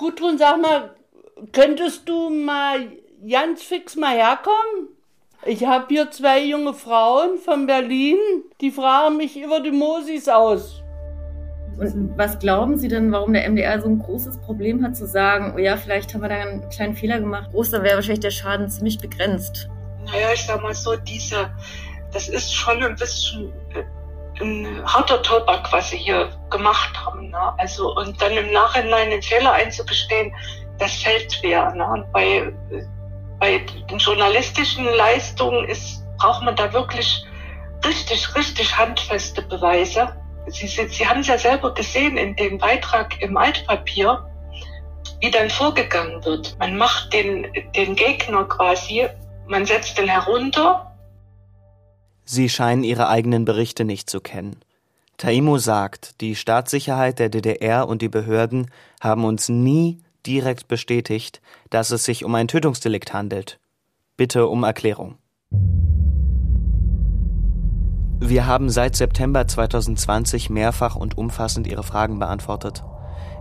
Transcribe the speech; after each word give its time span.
Gudrun, 0.00 0.38
sag 0.38 0.62
mal, 0.62 0.94
könntest 1.52 2.08
du 2.08 2.30
mal 2.30 2.86
ganz 3.28 3.62
fix 3.62 3.96
mal 3.96 4.16
herkommen? 4.16 4.88
Ich 5.44 5.66
habe 5.66 5.88
hier 5.90 6.10
zwei 6.10 6.42
junge 6.42 6.72
Frauen 6.72 7.36
von 7.36 7.66
Berlin, 7.66 8.16
die 8.62 8.70
fragen 8.70 9.18
mich 9.18 9.38
über 9.38 9.60
die 9.60 9.72
Mosis 9.72 10.26
aus. 10.26 10.82
Und 11.78 12.16
was 12.16 12.38
glauben 12.38 12.78
Sie 12.78 12.88
denn, 12.88 13.12
warum 13.12 13.34
der 13.34 13.46
MDR 13.50 13.78
so 13.82 13.88
ein 13.88 13.98
großes 13.98 14.38
Problem 14.40 14.82
hat, 14.82 14.96
zu 14.96 15.06
sagen, 15.06 15.52
oh 15.54 15.58
ja, 15.58 15.76
vielleicht 15.76 16.14
haben 16.14 16.22
wir 16.22 16.30
da 16.30 16.36
einen 16.36 16.66
kleinen 16.70 16.96
Fehler 16.96 17.20
gemacht? 17.20 17.50
Groß, 17.52 17.72
dann 17.72 17.82
wäre 17.82 17.96
wahrscheinlich 17.96 18.20
der 18.20 18.30
Schaden 18.30 18.70
ziemlich 18.70 18.98
begrenzt. 18.98 19.68
Naja, 20.06 20.28
ich 20.32 20.46
sag 20.46 20.62
mal 20.62 20.74
so, 20.74 20.96
diese, 20.96 21.50
das 22.10 22.30
ist 22.30 22.54
schon 22.54 22.82
ein 22.82 22.96
bisschen 22.96 23.52
äh, 23.74 23.84
ein 24.40 24.82
harter 24.84 25.22
Tobak, 25.22 25.70
was 25.72 25.90
Sie 25.90 25.96
hier 25.96 26.30
gemacht 26.50 26.90
haben. 27.04 27.30
Ne? 27.30 27.54
Also, 27.58 27.94
und 27.96 28.20
dann 28.20 28.32
im 28.32 28.52
Nachhinein 28.52 29.10
den 29.10 29.22
Fehler 29.22 29.52
einzugestehen, 29.52 30.34
das 30.78 30.94
fällt 30.94 31.32
schwer. 31.32 31.72
Ne? 31.74 31.86
Und 31.86 32.12
bei, 32.12 32.52
bei 33.38 33.58
den 33.90 33.98
journalistischen 33.98 34.84
Leistungen 34.84 35.68
ist, 35.68 36.04
braucht 36.18 36.42
man 36.42 36.56
da 36.56 36.72
wirklich 36.72 37.24
richtig, 37.84 38.34
richtig 38.34 38.76
handfeste 38.76 39.42
Beweise. 39.42 40.14
Sie, 40.46 40.66
Sie, 40.66 40.88
Sie 40.88 41.06
haben 41.06 41.20
es 41.20 41.26
ja 41.26 41.38
selber 41.38 41.74
gesehen 41.74 42.16
in 42.16 42.34
dem 42.36 42.58
Beitrag 42.58 43.20
im 43.20 43.36
Altpapier, 43.36 44.26
wie 45.20 45.30
dann 45.30 45.50
vorgegangen 45.50 46.24
wird. 46.24 46.56
Man 46.58 46.76
macht 46.76 47.12
den, 47.12 47.46
den 47.76 47.94
Gegner 47.94 48.44
quasi, 48.44 49.06
man 49.46 49.66
setzt 49.66 49.98
den 49.98 50.08
herunter. 50.08 50.89
Sie 52.32 52.48
scheinen 52.48 52.84
ihre 52.84 53.08
eigenen 53.08 53.44
Berichte 53.44 53.84
nicht 53.84 54.08
zu 54.08 54.20
kennen. 54.20 54.54
Taimo 55.16 55.58
sagt, 55.58 56.20
die 56.20 56.36
Staatssicherheit 56.36 57.18
der 57.18 57.28
DDR 57.28 57.88
und 57.88 58.02
die 58.02 58.08
Behörden 58.08 58.70
haben 59.00 59.24
uns 59.24 59.48
nie 59.48 59.98
direkt 60.24 60.68
bestätigt, 60.68 61.42
dass 61.70 61.90
es 61.90 62.04
sich 62.04 62.24
um 62.24 62.32
ein 62.36 62.46
Tötungsdelikt 62.46 63.12
handelt. 63.12 63.58
Bitte 64.16 64.46
um 64.46 64.62
Erklärung. 64.62 65.16
Wir 68.20 68.46
haben 68.46 68.70
seit 68.70 68.94
September 68.94 69.48
2020 69.48 70.50
mehrfach 70.50 70.94
und 70.94 71.18
umfassend 71.18 71.66
Ihre 71.66 71.82
Fragen 71.82 72.20
beantwortet. 72.20 72.84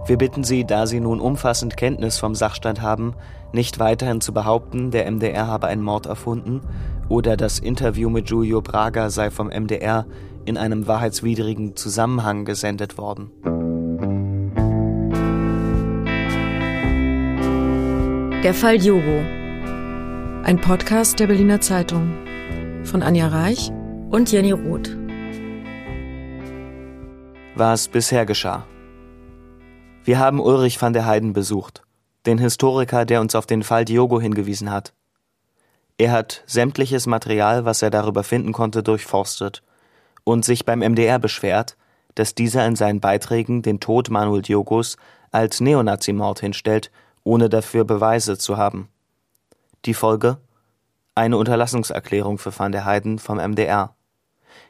Wir 0.06 0.18
bitten 0.18 0.44
Sie, 0.44 0.66
da 0.66 0.88
Sie 0.88 1.00
nun 1.00 1.20
umfassend 1.20 1.78
Kenntnis 1.78 2.18
vom 2.18 2.36
Sachstand 2.36 2.82
haben, 2.82 3.14
nicht 3.54 3.80
weiterhin 3.80 4.22
zu 4.22 4.34
behaupten, 4.34 4.92
der 4.92 5.10
MDR 5.10 5.48
habe 5.48 5.68
einen 5.68 5.84
Mord 5.84 6.06
erfunden 6.06 6.62
oder 7.10 7.38
das 7.38 7.60
Interview 7.60 8.10
mit 8.10 8.28
Giulio 8.28 8.62
Braga 8.62 9.10
sei 9.10 9.32
vom 9.32 9.48
MDR 9.48 10.06
in 10.46 10.58
einem 10.58 10.88
wahrheitswidrigen 10.88 11.76
Zusammenhang 11.76 12.46
gesendet 12.46 12.98
worden. 12.98 13.32
Der 18.44 18.54
Fall 18.54 18.78
Jogo. 18.78 19.20
Ein 20.44 20.62
Podcast 20.62 21.20
der 21.20 21.28
Berliner 21.28 21.60
Zeitung 21.60 22.14
von 22.84 23.04
Anja 23.04 23.28
Reich 23.28 23.72
und 24.10 24.32
Jenny 24.32 24.54
Roth. 24.54 24.96
Was 27.56 27.90
bisher 27.90 28.26
geschah. 28.26 28.66
Wir 30.10 30.18
haben 30.18 30.40
Ulrich 30.40 30.82
van 30.82 30.94
der 30.94 31.06
Heiden 31.06 31.34
besucht, 31.34 31.84
den 32.26 32.40
Historiker, 32.40 33.06
der 33.06 33.22
uns 33.22 33.36
auf 33.36 33.46
den 33.46 33.62
Fall 33.62 33.86
Diogo 33.86 34.20
hingewiesen 34.20 34.72
hat. 34.72 34.92
Er 36.00 36.12
hat 36.12 36.44
sämtliches 36.48 37.06
Material, 37.06 37.64
was 37.64 37.84
er 37.84 37.92
darüber 37.92 38.24
finden 38.24 38.52
konnte, 38.52 38.82
durchforstet 38.82 39.62
und 40.24 40.44
sich 40.44 40.66
beim 40.66 40.80
MDR 40.80 41.20
beschwert, 41.20 41.78
dass 42.16 42.34
dieser 42.34 42.66
in 42.66 42.76
seinen 42.76 43.02
Beiträgen 43.02 43.62
den 43.62 43.80
Tod 43.80 44.10
Manuel 44.10 44.42
Diogos 44.42 44.98
als 45.30 45.62
Neonazimord 45.62 46.40
hinstellt 46.40 46.90
ohne 47.24 47.48
dafür 47.48 47.84
Beweise 47.84 48.40
zu 48.40 48.58
haben. 48.58 48.90
Die 49.86 49.94
Folge? 49.94 50.38
Eine 51.14 51.38
Unterlassungserklärung 51.38 52.40
für 52.40 52.58
Van 52.58 52.72
der 52.72 52.84
Heiden 52.84 53.20
vom 53.20 53.38
MDR. 53.38 53.94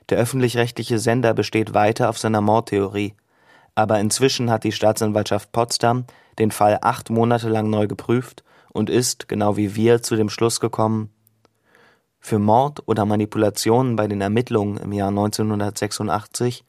Der 0.09 0.17
öffentlich-rechtliche 0.17 0.99
Sender 0.99 1.33
besteht 1.33 1.73
weiter 1.73 2.09
auf 2.09 2.17
seiner 2.17 2.41
Mordtheorie, 2.41 3.15
aber 3.79 3.99
inzwischen 3.99 4.49
hat 4.49 4.63
die 4.63 4.71
Staatsanwaltschaft 4.71 5.51
Potsdam 5.51 6.05
den 6.37 6.51
Fall 6.51 6.79
acht 6.81 7.09
Monate 7.09 7.49
lang 7.49 7.69
neu 7.69 7.87
geprüft 7.87 8.43
und 8.71 8.89
ist, 8.89 9.27
genau 9.27 9.57
wie 9.57 9.75
wir, 9.75 10.01
zu 10.01 10.15
dem 10.15 10.29
Schluss 10.29 10.59
gekommen, 10.59 11.11
für 12.19 12.39
Mord 12.39 12.83
oder 12.85 13.05
Manipulationen 13.05 13.95
bei 13.95 14.07
den 14.07 14.21
Ermittlungen 14.21 14.77
im 14.77 14.91
Jahr 14.91 15.09
1986 15.09 16.65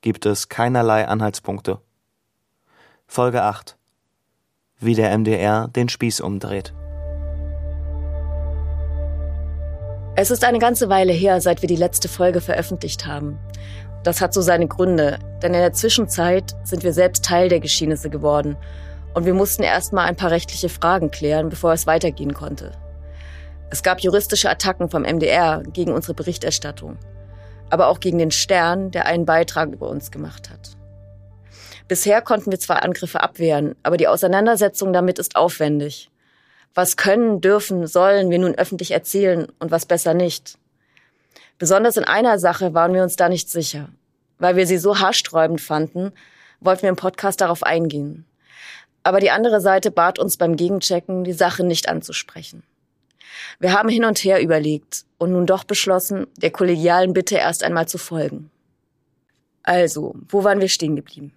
gibt 0.00 0.26
es 0.26 0.48
keinerlei 0.48 1.08
Anhaltspunkte. 1.08 1.80
Folge 3.06 3.42
8 3.42 3.76
wie 4.82 4.94
der 4.94 5.16
MDR 5.16 5.68
den 5.68 5.88
Spieß 5.88 6.20
umdreht. 6.20 6.74
Es 10.14 10.30
ist 10.30 10.44
eine 10.44 10.58
ganze 10.58 10.88
Weile 10.90 11.12
her, 11.12 11.40
seit 11.40 11.62
wir 11.62 11.68
die 11.68 11.76
letzte 11.76 12.08
Folge 12.08 12.40
veröffentlicht 12.40 13.06
haben. 13.06 13.38
Das 14.02 14.20
hat 14.20 14.34
so 14.34 14.40
seine 14.40 14.66
Gründe, 14.66 15.18
denn 15.42 15.54
in 15.54 15.60
der 15.60 15.72
Zwischenzeit 15.72 16.56
sind 16.64 16.82
wir 16.82 16.92
selbst 16.92 17.24
Teil 17.24 17.48
der 17.48 17.60
Geschehnisse 17.60 18.10
geworden 18.10 18.56
und 19.14 19.26
wir 19.26 19.34
mussten 19.34 19.62
erst 19.62 19.92
mal 19.92 20.04
ein 20.04 20.16
paar 20.16 20.30
rechtliche 20.30 20.68
Fragen 20.68 21.10
klären, 21.10 21.48
bevor 21.48 21.72
es 21.72 21.86
weitergehen 21.86 22.34
konnte. 22.34 22.72
Es 23.70 23.82
gab 23.82 24.00
juristische 24.00 24.50
Attacken 24.50 24.90
vom 24.90 25.02
MDR 25.02 25.62
gegen 25.72 25.92
unsere 25.92 26.14
Berichterstattung, 26.14 26.98
aber 27.70 27.88
auch 27.88 28.00
gegen 28.00 28.18
den 28.18 28.30
Stern, 28.30 28.90
der 28.90 29.06
einen 29.06 29.24
Beitrag 29.24 29.70
über 29.70 29.88
uns 29.88 30.10
gemacht 30.10 30.50
hat. 30.50 30.76
Bisher 31.86 32.22
konnten 32.22 32.50
wir 32.50 32.58
zwar 32.58 32.82
Angriffe 32.82 33.22
abwehren, 33.22 33.76
aber 33.82 33.96
die 33.96 34.08
Auseinandersetzung 34.08 34.92
damit 34.92 35.18
ist 35.18 35.36
aufwendig. 35.36 36.10
Was 36.74 36.96
können, 36.96 37.40
dürfen, 37.40 37.86
sollen 37.86 38.30
wir 38.30 38.38
nun 38.38 38.54
öffentlich 38.54 38.90
erzählen 38.90 39.46
und 39.58 39.70
was 39.70 39.86
besser 39.86 40.14
nicht? 40.14 40.58
Besonders 41.58 41.96
in 41.96 42.04
einer 42.04 42.38
Sache 42.38 42.74
waren 42.74 42.94
wir 42.94 43.02
uns 43.02 43.16
da 43.16 43.28
nicht 43.28 43.50
sicher. 43.50 43.88
Weil 44.38 44.56
wir 44.56 44.66
sie 44.66 44.78
so 44.78 44.98
haarsträubend 44.98 45.60
fanden, 45.60 46.12
wollten 46.60 46.82
wir 46.82 46.88
im 46.88 46.96
Podcast 46.96 47.40
darauf 47.40 47.62
eingehen. 47.62 48.24
Aber 49.02 49.20
die 49.20 49.30
andere 49.30 49.60
Seite 49.60 49.90
bat 49.90 50.18
uns 50.18 50.36
beim 50.36 50.56
Gegenchecken, 50.56 51.24
die 51.24 51.32
Sache 51.32 51.64
nicht 51.64 51.88
anzusprechen. 51.88 52.62
Wir 53.58 53.72
haben 53.72 53.88
hin 53.88 54.04
und 54.04 54.18
her 54.18 54.42
überlegt 54.42 55.04
und 55.18 55.32
nun 55.32 55.46
doch 55.46 55.64
beschlossen, 55.64 56.26
der 56.36 56.50
kollegialen 56.50 57.12
Bitte 57.12 57.36
erst 57.36 57.64
einmal 57.64 57.88
zu 57.88 57.98
folgen. 57.98 58.50
Also, 59.62 60.14
wo 60.28 60.44
waren 60.44 60.60
wir 60.60 60.68
stehen 60.68 60.96
geblieben? 60.96 61.32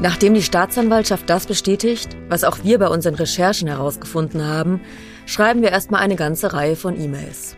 Nachdem 0.00 0.34
die 0.34 0.42
Staatsanwaltschaft 0.42 1.28
das 1.28 1.46
bestätigt, 1.46 2.16
was 2.28 2.44
auch 2.44 2.58
wir 2.62 2.78
bei 2.78 2.86
unseren 2.86 3.16
Recherchen 3.16 3.66
herausgefunden 3.66 4.46
haben, 4.46 4.80
schreiben 5.26 5.60
wir 5.60 5.70
erstmal 5.70 6.00
eine 6.02 6.14
ganze 6.14 6.52
Reihe 6.52 6.76
von 6.76 7.00
E-Mails. 7.00 7.56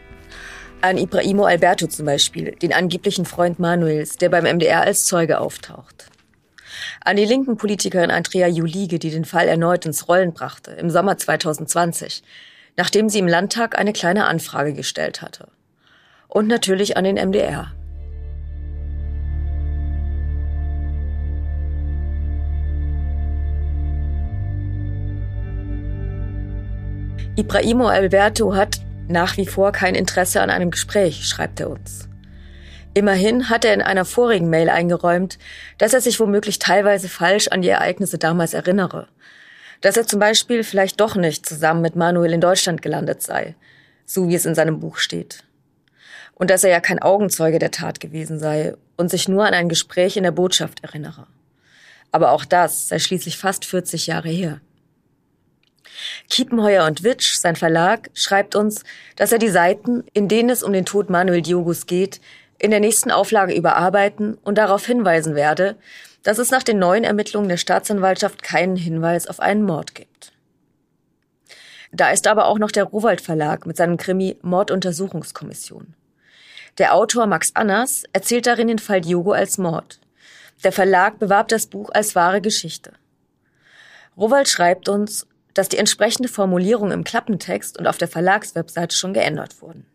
An 0.80 0.96
Ibrahimo 0.96 1.44
Alberto 1.44 1.86
zum 1.86 2.06
Beispiel, 2.06 2.52
den 2.52 2.72
angeblichen 2.72 3.26
Freund 3.26 3.58
Manuels, 3.58 4.16
der 4.16 4.30
beim 4.30 4.44
MDR 4.44 4.80
als 4.80 5.04
Zeuge 5.04 5.38
auftaucht. 5.38 6.06
An 7.04 7.16
die 7.16 7.26
linken 7.26 7.58
Politikerin 7.58 8.10
Andrea 8.10 8.46
Julige, 8.46 8.98
die 8.98 9.10
den 9.10 9.26
Fall 9.26 9.46
erneut 9.46 9.84
ins 9.84 10.08
Rollen 10.08 10.32
brachte, 10.32 10.70
im 10.70 10.88
Sommer 10.88 11.18
2020, 11.18 12.22
nachdem 12.78 13.10
sie 13.10 13.18
im 13.18 13.28
Landtag 13.28 13.78
eine 13.78 13.92
kleine 13.92 14.24
Anfrage 14.24 14.72
gestellt 14.72 15.20
hatte. 15.20 15.48
Und 16.26 16.46
natürlich 16.46 16.96
an 16.96 17.04
den 17.04 17.16
MDR. 17.16 17.72
Ibrahimo 27.40 27.88
Alberto 27.88 28.54
hat 28.54 28.82
nach 29.08 29.38
wie 29.38 29.46
vor 29.46 29.72
kein 29.72 29.94
Interesse 29.94 30.42
an 30.42 30.50
einem 30.50 30.70
Gespräch, 30.70 31.26
schreibt 31.26 31.58
er 31.58 31.70
uns. 31.70 32.06
Immerhin 32.92 33.48
hat 33.48 33.64
er 33.64 33.72
in 33.72 33.80
einer 33.80 34.04
vorigen 34.04 34.50
Mail 34.50 34.68
eingeräumt, 34.68 35.38
dass 35.78 35.94
er 35.94 36.02
sich 36.02 36.20
womöglich 36.20 36.58
teilweise 36.58 37.08
falsch 37.08 37.48
an 37.48 37.62
die 37.62 37.70
Ereignisse 37.70 38.18
damals 38.18 38.52
erinnere. 38.52 39.08
Dass 39.80 39.96
er 39.96 40.06
zum 40.06 40.20
Beispiel 40.20 40.64
vielleicht 40.64 41.00
doch 41.00 41.16
nicht 41.16 41.46
zusammen 41.46 41.80
mit 41.80 41.96
Manuel 41.96 42.34
in 42.34 42.42
Deutschland 42.42 42.82
gelandet 42.82 43.22
sei, 43.22 43.54
so 44.04 44.28
wie 44.28 44.34
es 44.34 44.44
in 44.44 44.54
seinem 44.54 44.78
Buch 44.78 44.98
steht. 44.98 45.42
Und 46.34 46.50
dass 46.50 46.62
er 46.62 46.70
ja 46.70 46.80
kein 46.80 46.98
Augenzeuge 46.98 47.58
der 47.58 47.70
Tat 47.70 48.00
gewesen 48.00 48.38
sei 48.38 48.74
und 48.98 49.10
sich 49.10 49.28
nur 49.28 49.46
an 49.46 49.54
ein 49.54 49.70
Gespräch 49.70 50.18
in 50.18 50.24
der 50.24 50.30
Botschaft 50.30 50.84
erinnere. 50.84 51.26
Aber 52.12 52.32
auch 52.32 52.44
das 52.44 52.88
sei 52.88 52.98
schließlich 52.98 53.38
fast 53.38 53.64
40 53.64 54.08
Jahre 54.08 54.28
her. 54.28 54.60
Kiepenheuer 56.28 56.86
und 56.86 57.02
Witsch, 57.02 57.36
sein 57.36 57.56
Verlag, 57.56 58.10
schreibt 58.14 58.54
uns, 58.54 58.84
dass 59.16 59.32
er 59.32 59.38
die 59.38 59.48
Seiten, 59.48 60.04
in 60.12 60.28
denen 60.28 60.50
es 60.50 60.62
um 60.62 60.72
den 60.72 60.86
Tod 60.86 61.10
Manuel 61.10 61.42
Diogus 61.42 61.86
geht, 61.86 62.20
in 62.58 62.70
der 62.70 62.80
nächsten 62.80 63.10
Auflage 63.10 63.54
überarbeiten 63.54 64.34
und 64.44 64.58
darauf 64.58 64.84
hinweisen 64.86 65.34
werde, 65.34 65.76
dass 66.22 66.38
es 66.38 66.50
nach 66.50 66.62
den 66.62 66.78
neuen 66.78 67.04
Ermittlungen 67.04 67.48
der 67.48 67.56
Staatsanwaltschaft 67.56 68.42
keinen 68.42 68.76
Hinweis 68.76 69.26
auf 69.26 69.40
einen 69.40 69.62
Mord 69.62 69.94
gibt. 69.94 70.32
Da 71.92 72.10
ist 72.10 72.26
aber 72.26 72.46
auch 72.46 72.58
noch 72.58 72.70
der 72.70 72.84
Rowald 72.84 73.20
Verlag 73.20 73.66
mit 73.66 73.76
seinem 73.76 73.96
Krimi 73.96 74.36
Morduntersuchungskommission. 74.42 75.94
Der 76.78 76.94
Autor 76.94 77.26
Max 77.26 77.50
Annas 77.54 78.04
erzählt 78.12 78.46
darin 78.46 78.68
den 78.68 78.78
Fall 78.78 79.00
Diogo 79.00 79.32
als 79.32 79.58
Mord. 79.58 79.98
Der 80.62 80.72
Verlag 80.72 81.18
bewarb 81.18 81.48
das 81.48 81.66
Buch 81.66 81.90
als 81.92 82.14
wahre 82.14 82.40
Geschichte. 82.40 82.92
Rowald 84.16 84.48
schreibt 84.48 84.88
uns, 84.88 85.26
dass 85.54 85.68
die 85.68 85.78
entsprechende 85.78 86.28
Formulierung 86.28 86.90
im 86.92 87.04
Klappentext 87.04 87.78
und 87.78 87.86
auf 87.86 87.98
der 87.98 88.08
Verlagswebseite 88.08 88.96
schon 88.96 89.14
geändert 89.14 89.60
wurden. 89.60 89.86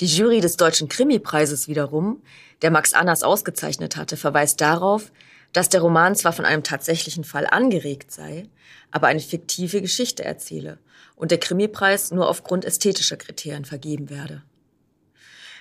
Die 0.00 0.06
Jury 0.06 0.40
des 0.40 0.56
Deutschen 0.56 0.88
Krimipreises 0.88 1.68
wiederum, 1.68 2.22
der 2.62 2.70
Max 2.70 2.94
Annas 2.94 3.22
ausgezeichnet 3.22 3.96
hatte, 3.96 4.16
verweist 4.16 4.60
darauf, 4.60 5.12
dass 5.52 5.68
der 5.68 5.80
Roman 5.80 6.14
zwar 6.14 6.32
von 6.32 6.44
einem 6.44 6.62
tatsächlichen 6.62 7.24
Fall 7.24 7.46
angeregt 7.46 8.10
sei, 8.12 8.48
aber 8.90 9.08
eine 9.08 9.20
fiktive 9.20 9.82
Geschichte 9.82 10.24
erzähle 10.24 10.78
und 11.16 11.30
der 11.30 11.38
Krimipreis 11.38 12.12
nur 12.12 12.28
aufgrund 12.28 12.64
ästhetischer 12.64 13.16
Kriterien 13.16 13.64
vergeben 13.64 14.08
werde. 14.10 14.42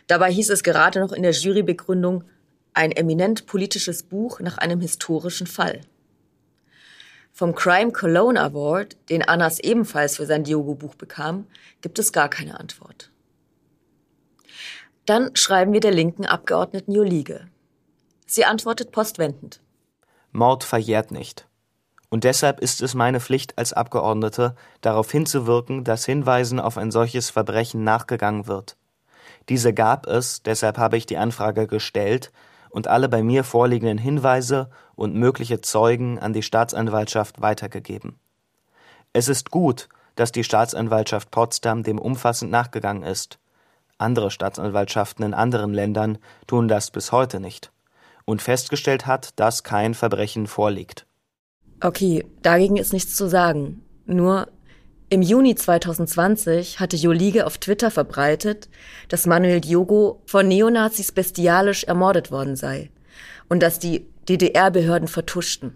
Dabei 0.07 0.31
hieß 0.31 0.50
es 0.50 0.63
gerade 0.63 1.00
noch 1.00 1.12
in 1.12 1.24
der 1.24 1.33
Jurybegründung 1.33 2.24
ein 2.74 2.92
eminent 2.92 3.45
politisches 3.45 4.03
Buch 4.03 4.39
nach 4.39 4.57
einem 4.57 4.80
historischen 4.80 5.47
Fall. 5.47 5.81
Vom 7.31 7.55
Crime 7.55 7.91
Cologne 7.91 8.39
Award, 8.39 8.97
den 9.09 9.23
Annas 9.23 9.59
ebenfalls 9.59 10.17
für 10.17 10.25
sein 10.25 10.43
Diogo-Buch 10.43 10.95
bekam, 10.95 11.47
gibt 11.81 11.99
es 11.99 12.11
gar 12.11 12.29
keine 12.29 12.59
Antwort. 12.59 13.11
Dann 15.05 15.35
schreiben 15.35 15.73
wir 15.73 15.79
der 15.79 15.91
linken 15.91 16.25
Abgeordneten 16.25 16.91
Jolige. 16.91 17.47
Sie 18.25 18.45
antwortet 18.45 18.91
postwendend. 18.91 19.61
Mord 20.31 20.63
verjährt 20.63 21.11
nicht. 21.11 21.47
Und 22.09 22.23
deshalb 22.23 22.59
ist 22.59 22.81
es 22.81 22.93
meine 22.93 23.19
Pflicht 23.19 23.57
als 23.57 23.73
Abgeordnete, 23.73 24.55
darauf 24.81 25.11
hinzuwirken, 25.11 25.83
dass 25.83 26.05
Hinweisen 26.05 26.59
auf 26.59 26.77
ein 26.77 26.91
solches 26.91 27.29
Verbrechen 27.29 27.83
nachgegangen 27.83 28.47
wird. 28.47 28.77
Diese 29.47 29.73
gab 29.73 30.07
es, 30.07 30.43
deshalb 30.43 30.77
habe 30.77 30.97
ich 30.97 31.05
die 31.05 31.17
Anfrage 31.17 31.67
gestellt 31.67 32.31
und 32.69 32.88
alle 32.88 33.10
bei 33.10 33.24
mir 33.24 33.44
vorliegenden 33.44 33.98
Hinweise 33.98 34.69
und 34.95 35.16
mögliche 35.16 35.62
Zeugen 35.62 36.19
an 36.19 36.33
die 36.33 36.44
Staatsanwaltschaft 36.44 37.42
weitergegeben. 37.42 38.19
Es 39.13 39.27
ist 39.27 39.51
gut, 39.51 39.89
dass 40.16 40.31
die 40.31 40.44
Staatsanwaltschaft 40.44 41.31
Potsdam 41.31 41.83
dem 41.83 42.00
umfassend 42.00 42.51
nachgegangen 42.51 43.04
ist. 43.04 43.39
Andere 43.98 44.31
Staatsanwaltschaften 44.31 45.25
in 45.25 45.33
anderen 45.33 45.74
Ländern 45.74 46.18
tun 46.48 46.68
das 46.68 46.92
bis 46.92 47.12
heute 47.12 47.39
nicht 47.39 47.71
und 48.25 48.42
festgestellt 48.42 49.07
hat, 49.07 49.39
dass 49.39 49.63
kein 49.63 49.95
Verbrechen 49.95 50.45
vorliegt. 50.45 51.07
Okay, 51.81 52.25
dagegen 52.44 52.77
ist 52.77 52.94
nichts 52.94 53.16
zu 53.16 53.27
sagen. 53.27 53.83
Nur 54.06 54.48
im 55.09 55.21
Juni 55.21 55.56
2020 55.56 56.79
hatte 56.79 56.95
Jolige 56.95 57.47
auf 57.47 57.57
Twitter 57.57 57.89
verbreitet, 57.89 58.69
dass 59.07 59.25
Manuel 59.25 59.59
Diogo 59.59 60.21
von 60.27 60.47
Neonazis 60.47 61.11
bestialisch 61.11 61.83
ermordet 61.83 62.31
worden 62.31 62.56
sei 62.56 62.91
und 63.47 63.63
dass 63.63 63.79
die 63.79 64.06
DDR-Behörden 64.27 65.07
vertuschten. 65.07 65.75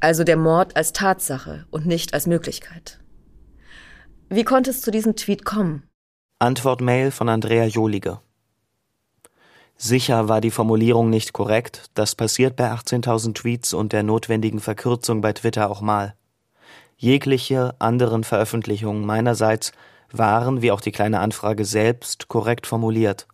Also 0.00 0.24
der 0.24 0.38
Mord 0.38 0.76
als 0.76 0.94
Tatsache 0.94 1.66
und 1.70 1.84
nicht 1.84 2.14
als 2.14 2.26
Möglichkeit. 2.26 2.98
Wie 4.30 4.44
konnte 4.44 4.70
es 4.70 4.80
zu 4.80 4.90
diesem 4.90 5.14
Tweet 5.16 5.44
kommen? 5.44 5.82
Antwortmail 6.38 7.10
von 7.10 7.28
Andrea 7.28 7.66
Jolige. 7.66 8.20
Sicher 9.76 10.28
war 10.28 10.40
die 10.40 10.50
Formulierung 10.50 11.10
nicht 11.10 11.34
korrekt, 11.34 11.90
das 11.94 12.14
passiert 12.14 12.56
bei 12.56 12.70
18.000 12.70 13.34
Tweets 13.34 13.74
und 13.74 13.92
der 13.92 14.02
notwendigen 14.02 14.60
Verkürzung 14.60 15.20
bei 15.20 15.32
Twitter 15.34 15.70
auch 15.70 15.82
mal. 15.82 16.14
Jegliche 17.02 17.74
anderen 17.78 18.24
Veröffentlichungen 18.24 19.06
meinerseits 19.06 19.72
waren, 20.12 20.60
wie 20.60 20.70
auch 20.70 20.82
die 20.82 20.92
kleine 20.92 21.20
Anfrage 21.20 21.64
selbst, 21.64 22.28
korrekt 22.28 22.66
formuliert. 22.66 23.26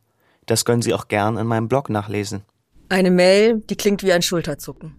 Das 0.46 0.64
können 0.64 0.82
Sie 0.82 0.94
auch 0.94 1.08
gern 1.08 1.36
in 1.36 1.48
meinem 1.48 1.66
Blog 1.66 1.90
nachlesen. 1.90 2.42
Eine 2.88 3.10
Mail, 3.10 3.64
die 3.68 3.74
klingt 3.74 4.04
wie 4.04 4.12
ein 4.12 4.22
Schulterzucken. 4.22 4.94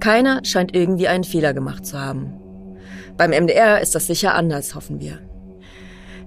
Keiner 0.00 0.44
scheint 0.44 0.76
irgendwie 0.76 1.08
einen 1.08 1.24
Fehler 1.24 1.54
gemacht 1.54 1.86
zu 1.86 1.98
haben. 1.98 2.34
Beim 3.16 3.30
MDR 3.30 3.80
ist 3.80 3.94
das 3.94 4.06
sicher 4.06 4.34
anders, 4.34 4.74
hoffen 4.74 5.00
wir. 5.00 5.18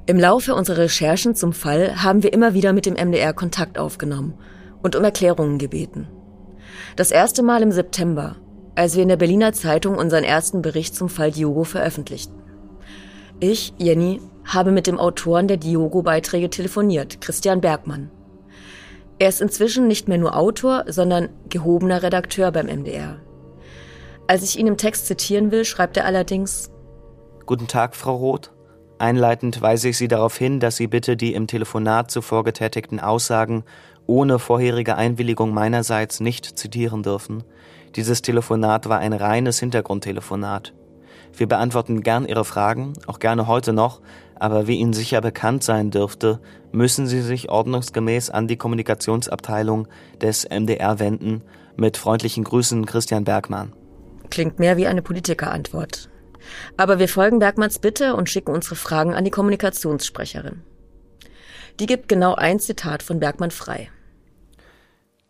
Im 0.07 0.18
Laufe 0.18 0.56
unserer 0.56 0.79
Recherchen 0.79 1.35
zum 1.35 1.53
Fall 1.53 2.01
haben 2.01 2.23
wir 2.23 2.33
immer 2.33 2.56
wieder 2.56 2.73
mit 2.73 2.88
dem 2.88 2.95
MDR 2.95 3.33
Kontakt 3.33 3.77
aufgenommen 3.77 4.33
und 4.81 4.95
um 4.95 5.03
Erklärungen 5.03 5.59
gebeten. 5.59 6.07
Das 6.95 7.12
erste 7.12 7.44
Mal 7.44 7.62
im 7.62 7.71
September, 7.71 8.38
als 8.81 8.95
wir 8.95 9.04
in 9.04 9.10
der 9.10 9.16
Berliner 9.16 9.54
Zeitung 9.54 9.95
unseren 9.95 10.24
ersten 10.24 10.63
Bericht 10.63 10.95
zum 10.95 11.07
Fall 11.07 11.30
Diogo 11.30 11.66
veröffentlichten. 11.66 12.42
Ich, 13.39 13.75
Jenny, 13.78 14.19
habe 14.44 14.72
mit 14.72 14.88
dem 14.88 14.98
Autoren 14.98 15.48
der 15.48 15.57
Diogo-Beiträge 15.57 16.50
telefoniert, 16.50 17.22
Christian 17.22 17.62
Bergmann. 17.62 18.10
Er 19.19 19.30
ist 19.30 19.39
inzwischen 19.39 19.88
nicht 19.88 20.07
mehr 20.07 20.18
nur 20.18 20.36
Autor, 20.36 20.86
sondern 20.88 21.30
gehobener 21.48 22.01
Redakteur 22.01 22.51
beim 22.51 22.66
MDR. 22.66 23.18
Als 24.25 24.42
ich 24.42 24.57
ihn 24.57 24.66
im 24.66 24.78
Text 24.78 25.06
zitieren 25.06 25.51
will, 25.51 25.63
schreibt 25.63 25.95
er 25.98 26.06
allerdings 26.06 26.72
Guten 27.45 27.68
Tag, 27.68 27.95
Frau 27.95 28.16
Roth. 28.16 28.51
Einleitend 28.98 29.62
weise 29.62 29.89
ich 29.89 29.98
Sie 30.00 30.07
darauf 30.07 30.36
hin, 30.36 30.60
dass 30.60 30.78
Sie 30.78 30.88
bitte 30.88 31.16
die 31.16 31.36
im 31.36 31.45
Telefonat 31.45 32.10
zuvor 32.10 32.44
getätigten 32.44 33.00
Aussagen 33.00 33.63
ohne 34.07 34.39
vorherige 34.39 34.95
Einwilligung 34.95 35.54
meinerseits 35.54 36.19
nicht 36.19 36.57
zitieren 36.57 37.04
dürfen. 37.04 37.44
Dieses 37.95 38.21
Telefonat 38.21 38.88
war 38.88 38.99
ein 38.99 39.13
reines 39.13 39.59
Hintergrundtelefonat. 39.59 40.73
Wir 41.35 41.47
beantworten 41.47 42.03
gern 42.03 42.25
Ihre 42.25 42.45
Fragen, 42.45 42.93
auch 43.07 43.19
gerne 43.19 43.47
heute 43.47 43.73
noch, 43.73 44.01
aber 44.35 44.67
wie 44.67 44.77
Ihnen 44.77 44.93
sicher 44.93 45.21
bekannt 45.21 45.63
sein 45.63 45.91
dürfte, 45.91 46.39
müssen 46.71 47.07
Sie 47.07 47.21
sich 47.21 47.49
ordnungsgemäß 47.49 48.29
an 48.29 48.47
die 48.47 48.57
Kommunikationsabteilung 48.57 49.88
des 50.21 50.47
MDR 50.49 50.99
wenden. 50.99 51.43
Mit 51.77 51.97
freundlichen 51.97 52.43
Grüßen 52.43 52.85
Christian 52.85 53.23
Bergmann. 53.23 53.73
Klingt 54.29 54.59
mehr 54.59 54.77
wie 54.77 54.87
eine 54.87 55.01
Politikerantwort. 55.01 56.09
Aber 56.77 56.99
wir 56.99 57.07
folgen 57.07 57.39
Bergmanns 57.39 57.79
Bitte 57.79 58.15
und 58.15 58.29
schicken 58.29 58.53
unsere 58.53 58.75
Fragen 58.75 59.13
an 59.13 59.23
die 59.23 59.31
Kommunikationssprecherin. 59.31 60.61
Die 61.79 61.85
gibt 61.85 62.07
genau 62.07 62.35
ein 62.35 62.59
Zitat 62.59 63.03
von 63.03 63.19
Bergmann 63.19 63.51
frei. 63.51 63.89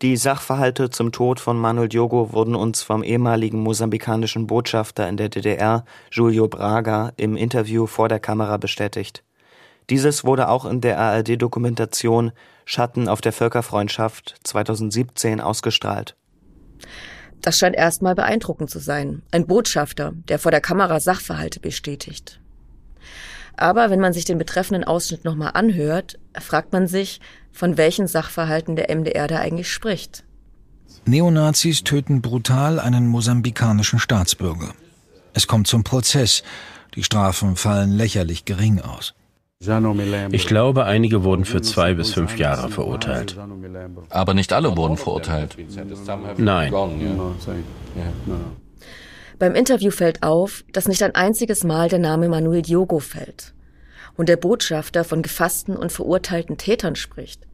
Die 0.02 0.16
Sachverhalte 0.16 0.90
zum 0.90 1.12
Tod 1.12 1.38
von 1.38 1.56
Manuel 1.56 1.88
Diogo 1.88 2.32
wurden 2.32 2.56
uns 2.56 2.82
vom 2.82 3.04
ehemaligen 3.04 3.60
mosambikanischen 3.60 4.48
Botschafter 4.48 5.08
in 5.08 5.16
der 5.16 5.28
DDR, 5.28 5.84
Julio 6.10 6.48
Braga, 6.48 7.12
im 7.16 7.36
Interview 7.36 7.86
vor 7.86 8.08
der 8.08 8.18
Kamera 8.18 8.56
bestätigt. 8.56 9.22
Dieses 9.90 10.24
wurde 10.24 10.48
auch 10.48 10.64
in 10.64 10.80
der 10.80 10.98
ARD-Dokumentation 10.98 12.32
Schatten 12.64 13.08
auf 13.08 13.20
der 13.20 13.32
Völkerfreundschaft 13.32 14.34
2017 14.42 15.40
ausgestrahlt. 15.40 16.16
Das 17.40 17.58
scheint 17.58 17.76
erstmal 17.76 18.16
beeindruckend 18.16 18.70
zu 18.70 18.80
sein. 18.80 19.22
Ein 19.30 19.46
Botschafter, 19.46 20.14
der 20.28 20.40
vor 20.40 20.50
der 20.50 20.60
Kamera 20.60 20.98
Sachverhalte 20.98 21.60
bestätigt. 21.60 22.40
Aber 23.56 23.90
wenn 23.90 24.00
man 24.00 24.12
sich 24.12 24.24
den 24.24 24.38
betreffenden 24.38 24.82
Ausschnitt 24.82 25.24
nochmal 25.24 25.52
anhört, 25.54 26.18
fragt 26.40 26.72
man 26.72 26.88
sich, 26.88 27.20
von 27.52 27.76
welchen 27.76 28.06
Sachverhalten 28.06 28.76
der 28.76 28.94
MDR 28.94 29.28
da 29.28 29.38
eigentlich 29.38 29.70
spricht. 29.70 30.24
Neonazis 31.04 31.84
töten 31.84 32.22
brutal 32.22 32.78
einen 32.78 33.06
mosambikanischen 33.06 33.98
Staatsbürger. 33.98 34.72
Es 35.34 35.46
kommt 35.46 35.66
zum 35.66 35.84
Prozess. 35.84 36.42
Die 36.94 37.02
Strafen 37.02 37.56
fallen 37.56 37.90
lächerlich 37.90 38.44
gering 38.44 38.80
aus. 38.80 39.14
Ich 40.32 40.46
glaube, 40.46 40.84
einige 40.84 41.22
wurden 41.22 41.44
für 41.44 41.62
zwei 41.62 41.94
bis 41.94 42.12
fünf 42.12 42.36
Jahre 42.36 42.68
verurteilt. 42.68 43.38
Aber 44.10 44.34
nicht 44.34 44.52
alle 44.52 44.76
wurden 44.76 44.96
verurteilt. 44.96 45.56
Nein. 46.36 46.72
Beim 49.38 49.54
Interview 49.54 49.90
fällt 49.90 50.22
auf, 50.22 50.64
dass 50.72 50.88
nicht 50.88 51.02
ein 51.02 51.14
einziges 51.14 51.64
Mal 51.64 51.88
der 51.88 52.00
Name 52.00 52.28
Manuel 52.28 52.62
Diogo 52.62 52.98
fällt 52.98 53.54
und 54.16 54.28
der 54.28 54.36
Botschafter 54.36 55.04
von 55.04 55.22
gefassten 55.22 55.76
und 55.76 55.92
verurteilten 55.92 56.58
Tätern 56.58 56.96
spricht, 56.96 57.46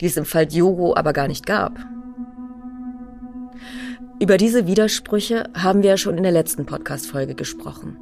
die 0.00 0.06
es 0.06 0.16
im 0.16 0.24
Fall 0.24 0.46
Diogo 0.46 0.94
aber 0.96 1.12
gar 1.12 1.28
nicht 1.28 1.46
gab. 1.46 1.78
Über 4.20 4.36
diese 4.36 4.66
Widersprüche 4.66 5.44
haben 5.54 5.82
wir 5.82 5.90
ja 5.90 5.96
schon 5.96 6.16
in 6.16 6.22
der 6.22 6.32
letzten 6.32 6.66
Podcast-Folge 6.66 7.34
gesprochen. 7.34 7.96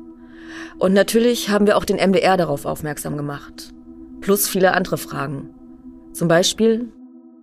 Und 0.79 0.93
natürlich 0.93 1.51
haben 1.51 1.67
wir 1.67 1.77
auch 1.77 1.85
den 1.85 1.97
MDR 1.97 2.37
darauf 2.37 2.65
aufmerksam 2.65 3.17
gemacht. 3.17 3.73
Plus 4.21 4.49
viele 4.49 4.73
andere 4.73 4.99
Fragen. 4.99 5.51
Zum 6.13 6.27
Beispiel, 6.29 6.89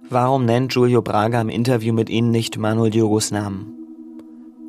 Warum 0.09 0.45
nennt 0.45 0.71
Giulio 0.71 1.01
Braga 1.01 1.41
im 1.41 1.49
Interview 1.49 1.93
mit 1.93 2.09
Ihnen 2.09 2.29
nicht 2.29 2.57
Manuel 2.57 2.91
Diogos 2.91 3.31
Namen? 3.31 3.73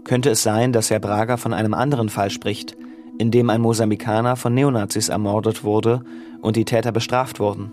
Könnte 0.04 0.30
es 0.30 0.42
sein, 0.42 0.72
dass 0.72 0.88
Herr 0.88 1.00
Braga 1.00 1.36
von 1.36 1.52
einem 1.52 1.74
anderen 1.74 2.08
Fall 2.08 2.30
spricht, 2.30 2.76
in 3.18 3.30
dem 3.30 3.50
ein 3.50 3.60
Mosambikaner 3.60 4.36
von 4.36 4.54
Neonazis 4.54 5.08
ermordet 5.08 5.64
wurde 5.64 6.02
und 6.40 6.56
die 6.56 6.64
Täter 6.64 6.92
bestraft 6.92 7.40
wurden? 7.40 7.70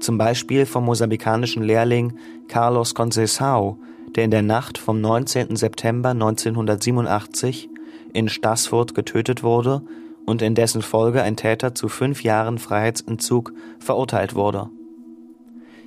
Zum 0.00 0.16
Beispiel 0.16 0.66
vom 0.66 0.84
mosambikanischen 0.84 1.62
Lehrling 1.62 2.14
Carlos 2.48 2.94
Conceição, 2.94 3.76
der 4.14 4.24
in 4.24 4.30
der 4.30 4.42
Nacht 4.42 4.78
vom 4.78 5.00
19. 5.00 5.56
September 5.56 6.10
1987 6.10 7.68
in 8.12 8.28
Stassfurt 8.28 8.94
getötet 8.94 9.42
wurde 9.42 9.82
und 10.26 10.42
in 10.42 10.54
dessen 10.54 10.82
Folge 10.82 11.22
ein 11.22 11.36
Täter 11.36 11.74
zu 11.74 11.88
fünf 11.88 12.22
Jahren 12.22 12.58
Freiheitsentzug 12.58 13.52
verurteilt 13.78 14.34
wurde. 14.34 14.70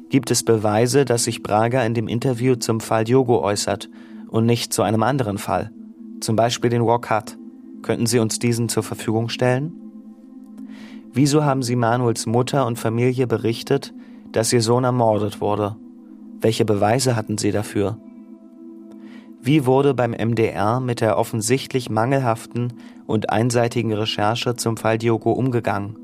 Gibt 0.10 0.30
es 0.32 0.44
Beweise, 0.44 1.06
dass 1.06 1.24
sich 1.24 1.42
Braga 1.42 1.84
in 1.84 1.94
dem 1.94 2.08
Interview 2.08 2.56
zum 2.56 2.80
Fall 2.80 3.04
Diogo 3.04 3.42
äußert 3.42 3.90
und 4.28 4.46
nicht 4.46 4.72
zu 4.72 4.84
einem 4.84 5.02
anderen 5.02 5.38
Fall, 5.38 5.72
zum 6.22 6.36
Beispiel 6.36 6.70
den 6.70 6.86
Walk-Hut? 6.86 7.38
Könnten 7.84 8.08
Sie 8.08 8.20
uns 8.20 8.40
diesen 8.40 8.70
zur 8.70 8.82
Verfügung 8.82 9.30
stellen? 9.30 9.74
Wieso 11.12 11.44
haben 11.44 11.62
Sie 11.62 11.76
Manuels 11.76 12.26
Mutter 12.26 12.66
und 12.66 12.80
Familie 12.80 13.28
berichtet, 13.28 13.94
dass 14.32 14.52
Ihr 14.52 14.62
Sohn 14.62 14.86
ermordet 14.86 15.42
wurde? 15.42 15.76
Welche 16.40 16.66
Beweise 16.66 17.16
hatten 17.16 17.38
Sie 17.38 17.52
dafür? 17.52 17.98
Wie 19.42 19.66
wurde 19.66 19.94
beim 19.94 20.12
MDR 20.12 20.80
mit 20.80 21.02
der 21.02 21.18
offensichtlich 21.18 21.90
mangelhaften 21.90 22.74
und 23.06 23.30
einseitigen 23.30 23.92
Recherche 23.92 24.56
zum 24.56 24.78
Fall 24.78 24.98
Diogo 24.98 25.34
umgegangen? 25.34 25.98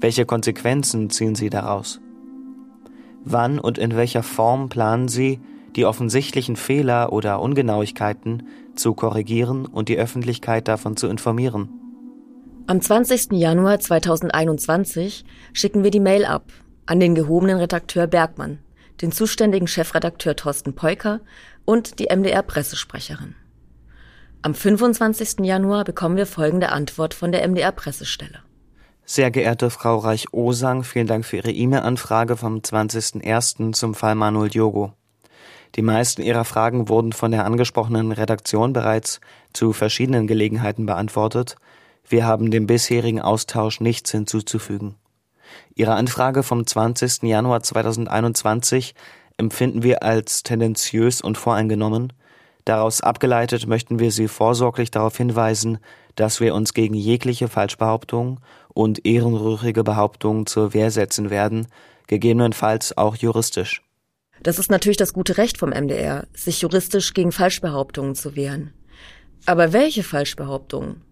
Welche 0.00 0.24
Konsequenzen 0.24 1.10
ziehen 1.10 1.34
Sie 1.34 1.50
daraus? 1.50 2.00
Wann 3.24 3.58
und 3.58 3.76
in 3.76 3.94
welcher 3.94 4.22
Form 4.22 4.70
planen 4.70 5.08
Sie, 5.08 5.38
die 5.76 5.84
offensichtlichen 5.84 6.56
Fehler 6.56 7.12
oder 7.12 7.40
Ungenauigkeiten 7.40 8.44
zu 8.80 8.94
korrigieren 8.94 9.66
und 9.66 9.88
die 9.88 9.98
Öffentlichkeit 9.98 10.66
davon 10.68 10.96
zu 10.96 11.06
informieren? 11.06 11.68
Am 12.66 12.80
20. 12.80 13.32
Januar 13.32 13.80
2021 13.80 15.24
schicken 15.52 15.84
wir 15.84 15.90
die 15.90 16.00
Mail 16.00 16.24
ab 16.24 16.44
an 16.86 17.00
den 17.00 17.14
gehobenen 17.14 17.58
Redakteur 17.58 18.06
Bergmann, 18.06 18.58
den 19.00 19.12
zuständigen 19.12 19.68
Chefredakteur 19.68 20.36
Thorsten 20.36 20.74
Peuker 20.74 21.20
und 21.64 21.98
die 21.98 22.08
MDR-Pressesprecherin. 22.14 23.34
Am 24.42 24.54
25. 24.54 25.40
Januar 25.44 25.84
bekommen 25.84 26.16
wir 26.16 26.26
folgende 26.26 26.70
Antwort 26.70 27.14
von 27.14 27.30
der 27.30 27.46
MDR-Pressestelle. 27.46 28.40
Sehr 29.04 29.30
geehrte 29.30 29.70
Frau 29.70 29.98
Reich-Osang, 29.98 30.84
vielen 30.84 31.06
Dank 31.06 31.24
für 31.24 31.38
Ihre 31.38 31.50
E-Mail-Anfrage 31.50 32.36
vom 32.36 32.58
20.01. 32.58 33.72
zum 33.72 33.94
Fall 33.94 34.14
Manuel 34.14 34.50
Diogo. 34.50 34.94
Die 35.76 35.82
meisten 35.82 36.22
Ihrer 36.22 36.44
Fragen 36.44 36.88
wurden 36.88 37.12
von 37.12 37.30
der 37.30 37.44
angesprochenen 37.44 38.12
Redaktion 38.12 38.72
bereits 38.72 39.20
zu 39.52 39.72
verschiedenen 39.72 40.26
Gelegenheiten 40.26 40.86
beantwortet– 40.86 41.56
wir 42.10 42.26
haben 42.26 42.50
dem 42.50 42.66
bisherigen 42.66 43.20
Austausch 43.20 43.78
nichts 43.78 44.10
hinzuzufügen. 44.10 44.96
Ihre 45.76 45.94
Anfrage 45.94 46.42
vom 46.42 46.66
20. 46.66 47.22
Januar 47.22 47.62
2021 47.62 48.96
empfinden 49.36 49.84
wir 49.84 50.02
als 50.02 50.42
tendenziös 50.42 51.20
und 51.20 51.38
voreingenommen. 51.38 52.12
Daraus 52.64 53.00
abgeleitet 53.00 53.68
möchten 53.68 54.00
wir 54.00 54.10
Sie 54.10 54.26
vorsorglich 54.26 54.90
darauf 54.90 55.16
hinweisen, 55.16 55.78
dass 56.16 56.40
wir 56.40 56.52
uns 56.56 56.74
gegen 56.74 56.94
jegliche 56.94 57.46
Falschbehauptungen 57.46 58.40
und 58.74 59.06
ehrenrührige 59.06 59.84
Behauptungen 59.84 60.46
zur 60.46 60.74
Wehr 60.74 60.90
setzen 60.90 61.30
werden, 61.30 61.68
gegebenenfalls 62.08 62.98
auch 62.98 63.14
juristisch. 63.14 63.82
Das 64.42 64.58
ist 64.58 64.70
natürlich 64.70 64.96
das 64.96 65.12
gute 65.12 65.36
Recht 65.36 65.58
vom 65.58 65.70
MDR, 65.70 66.26
sich 66.34 66.62
juristisch 66.62 67.12
gegen 67.12 67.32
Falschbehauptungen 67.32 68.14
zu 68.14 68.36
wehren. 68.36 68.72
Aber 69.46 69.72
welche 69.72 70.02
Falschbehauptungen? 70.02 71.02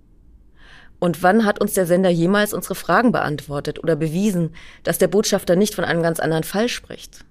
Und 0.99 1.23
wann 1.23 1.44
hat 1.44 1.61
uns 1.61 1.75
der 1.75 1.87
Sender 1.87 2.11
jemals 2.11 2.52
unsere 2.52 2.75
Fragen 2.75 3.12
beantwortet 3.12 3.78
oder 3.82 3.97
bewiesen, 3.97 4.54
dass 4.82 4.99
der 4.99 5.08
Botschafter 5.08 5.56
nicht 5.56 5.75
von 5.75 5.85
einem 5.85 6.02
ganz 6.02 6.18
anderen 6.20 6.42
Fall 6.42 6.68
spricht? 6.68 7.25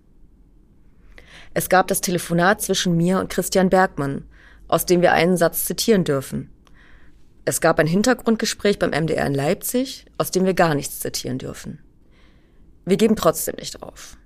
Es 1.54 1.70
gab 1.70 1.88
das 1.88 2.01
Telefonat 2.01 2.62
zwischen 2.62 2.96
mir 2.96 3.20
und 3.20 3.30
Christian 3.30 3.70
Bergmann, 3.70 4.25
aus 4.68 4.86
dem 4.86 5.01
wir 5.01 5.13
einen 5.13 5.38
Satz 5.38 5.66
zitieren 5.66 6.04
dürfen. 6.04 6.50
Es 7.46 7.62
gab 7.62 7.80
ein 7.80 7.88
Hintergrundgespräch 7.88 8.77
beim 8.77 8.92
MDR 8.92 9.25
in 9.25 9.34
Leipzig, 9.34 10.06
aus 10.18 10.32
dem 10.32 10.46
wir 10.46 10.54
gar 10.54 10.75
nichts 10.75 11.00
zitieren 11.00 11.38
dürfen. 11.38 11.80
Wir 12.86 12.98
geben 12.98 13.16
trotzdem 13.16 13.56
nicht 13.56 13.82
auf. 13.82 14.18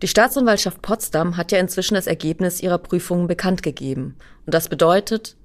Die 0.00 0.08
Staatsanwaltschaft 0.08 0.82
Potsdam 0.82 1.36
hat 1.36 1.52
ja 1.52 1.58
inzwischen 1.58 1.94
das 1.94 2.06
Ergebnis 2.06 2.62
ihrer 2.62 2.78
Prüfungen 2.78 3.26
bekannt 3.26 3.62
gegeben. 3.62 4.16
Und 4.46 4.54
das 4.54 4.68
bedeutet, 4.68 5.36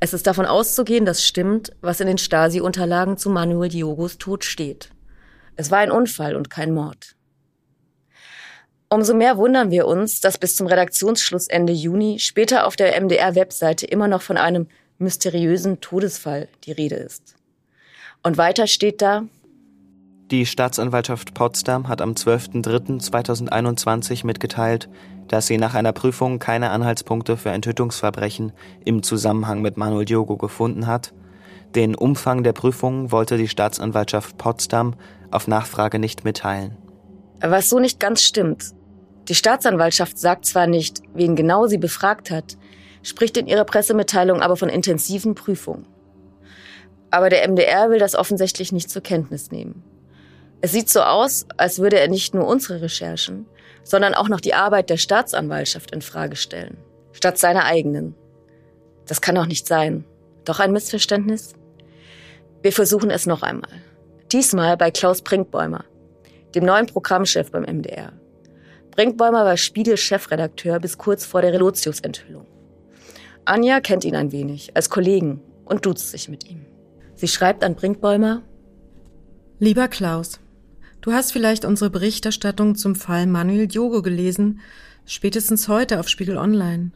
es 0.00 0.12
ist 0.12 0.26
davon 0.26 0.46
auszugehen, 0.46 1.04
dass 1.04 1.24
stimmt, 1.24 1.72
was 1.80 2.00
in 2.00 2.06
den 2.06 2.18
Stasi-Unterlagen 2.18 3.16
zu 3.16 3.30
Manuel 3.30 3.70
Diogos 3.70 4.18
Tod 4.18 4.44
steht. 4.44 4.90
Es 5.56 5.70
war 5.70 5.78
ein 5.78 5.90
Unfall 5.90 6.36
und 6.36 6.50
kein 6.50 6.72
Mord. 6.72 7.16
Umso 8.88 9.14
mehr 9.14 9.36
wundern 9.36 9.70
wir 9.70 9.86
uns, 9.86 10.20
dass 10.20 10.38
bis 10.38 10.54
zum 10.54 10.68
Redaktionsschluss 10.68 11.48
Ende 11.48 11.72
Juni 11.72 12.20
später 12.20 12.66
auf 12.66 12.76
der 12.76 13.00
MDR-Webseite 13.00 13.86
immer 13.86 14.06
noch 14.06 14.22
von 14.22 14.36
einem 14.36 14.68
mysteriösen 14.98 15.80
Todesfall 15.80 16.48
die 16.64 16.72
Rede 16.72 16.94
ist. 16.96 17.34
Und 18.22 18.38
weiter 18.38 18.66
steht 18.66 19.02
da, 19.02 19.24
die 20.30 20.44
Staatsanwaltschaft 20.44 21.32
Potsdam 21.34 21.88
hat 21.88 22.02
am 22.02 22.12
12.03.2021 22.12 24.26
mitgeteilt, 24.26 24.90
dass 25.28 25.46
sie 25.46 25.56
nach 25.56 25.74
einer 25.74 25.92
Prüfung 25.92 26.40
keine 26.40 26.70
Anhaltspunkte 26.70 27.36
für 27.36 27.52
ein 27.52 27.62
Tötungsverbrechen 27.62 28.50
im 28.84 29.04
Zusammenhang 29.04 29.62
mit 29.62 29.76
Manuel 29.76 30.04
Diogo 30.04 30.36
gefunden 30.36 30.88
hat. 30.88 31.14
Den 31.76 31.94
Umfang 31.94 32.42
der 32.42 32.54
Prüfung 32.54 33.12
wollte 33.12 33.36
die 33.36 33.46
Staatsanwaltschaft 33.46 34.36
Potsdam 34.36 34.96
auf 35.30 35.46
Nachfrage 35.46 36.00
nicht 36.00 36.24
mitteilen. 36.24 36.76
Was 37.40 37.68
so 37.68 37.78
nicht 37.78 38.00
ganz 38.00 38.22
stimmt. 38.22 38.72
Die 39.28 39.36
Staatsanwaltschaft 39.36 40.18
sagt 40.18 40.46
zwar 40.46 40.66
nicht, 40.66 41.02
wen 41.14 41.36
genau 41.36 41.68
sie 41.68 41.78
befragt 41.78 42.32
hat, 42.32 42.56
spricht 43.02 43.36
in 43.36 43.46
ihrer 43.46 43.64
Pressemitteilung 43.64 44.42
aber 44.42 44.56
von 44.56 44.70
intensiven 44.70 45.36
Prüfungen. 45.36 45.86
Aber 47.12 47.30
der 47.30 47.48
MDR 47.48 47.90
will 47.90 48.00
das 48.00 48.16
offensichtlich 48.16 48.72
nicht 48.72 48.90
zur 48.90 49.02
Kenntnis 49.02 49.52
nehmen. 49.52 49.84
Es 50.66 50.72
sieht 50.72 50.90
so 50.90 51.00
aus, 51.00 51.46
als 51.58 51.78
würde 51.78 52.00
er 52.00 52.08
nicht 52.08 52.34
nur 52.34 52.44
unsere 52.44 52.82
Recherchen, 52.82 53.46
sondern 53.84 54.14
auch 54.14 54.28
noch 54.28 54.40
die 54.40 54.54
Arbeit 54.54 54.90
der 54.90 54.96
Staatsanwaltschaft 54.96 55.92
in 55.92 56.02
Frage 56.02 56.34
stellen, 56.34 56.76
statt 57.12 57.38
seiner 57.38 57.66
eigenen. 57.66 58.16
Das 59.06 59.20
kann 59.20 59.36
doch 59.36 59.46
nicht 59.46 59.68
sein. 59.68 60.04
Doch 60.44 60.58
ein 60.58 60.72
Missverständnis? 60.72 61.52
Wir 62.62 62.72
versuchen 62.72 63.12
es 63.12 63.26
noch 63.26 63.44
einmal. 63.44 63.70
Diesmal 64.32 64.76
bei 64.76 64.90
Klaus 64.90 65.22
Brinkbäumer, 65.22 65.84
dem 66.56 66.64
neuen 66.64 66.86
Programmchef 66.86 67.52
beim 67.52 67.62
MDR. 67.62 68.12
Brinkbäumer 68.90 69.44
war 69.44 69.56
Spiegel-Chefredakteur 69.56 70.80
bis 70.80 70.98
kurz 70.98 71.24
vor 71.24 71.42
der 71.42 71.52
Relotius-Enthüllung. 71.52 72.48
Anja 73.44 73.78
kennt 73.78 74.04
ihn 74.04 74.16
ein 74.16 74.32
wenig, 74.32 74.74
als 74.74 74.90
Kollegen, 74.90 75.40
und 75.64 75.86
duzt 75.86 76.10
sich 76.10 76.28
mit 76.28 76.50
ihm. 76.50 76.66
Sie 77.14 77.28
schreibt 77.28 77.62
an 77.62 77.76
Brinkbäumer, 77.76 78.42
Lieber 79.60 79.86
Klaus, 79.86 80.40
Du 81.06 81.12
hast 81.12 81.30
vielleicht 81.30 81.64
unsere 81.64 81.88
Berichterstattung 81.88 82.74
zum 82.74 82.96
Fall 82.96 83.28
Manuel 83.28 83.68
Diogo 83.68 84.02
gelesen, 84.02 84.58
spätestens 85.04 85.68
heute 85.68 86.00
auf 86.00 86.08
Spiegel 86.08 86.36
Online. 86.36 86.90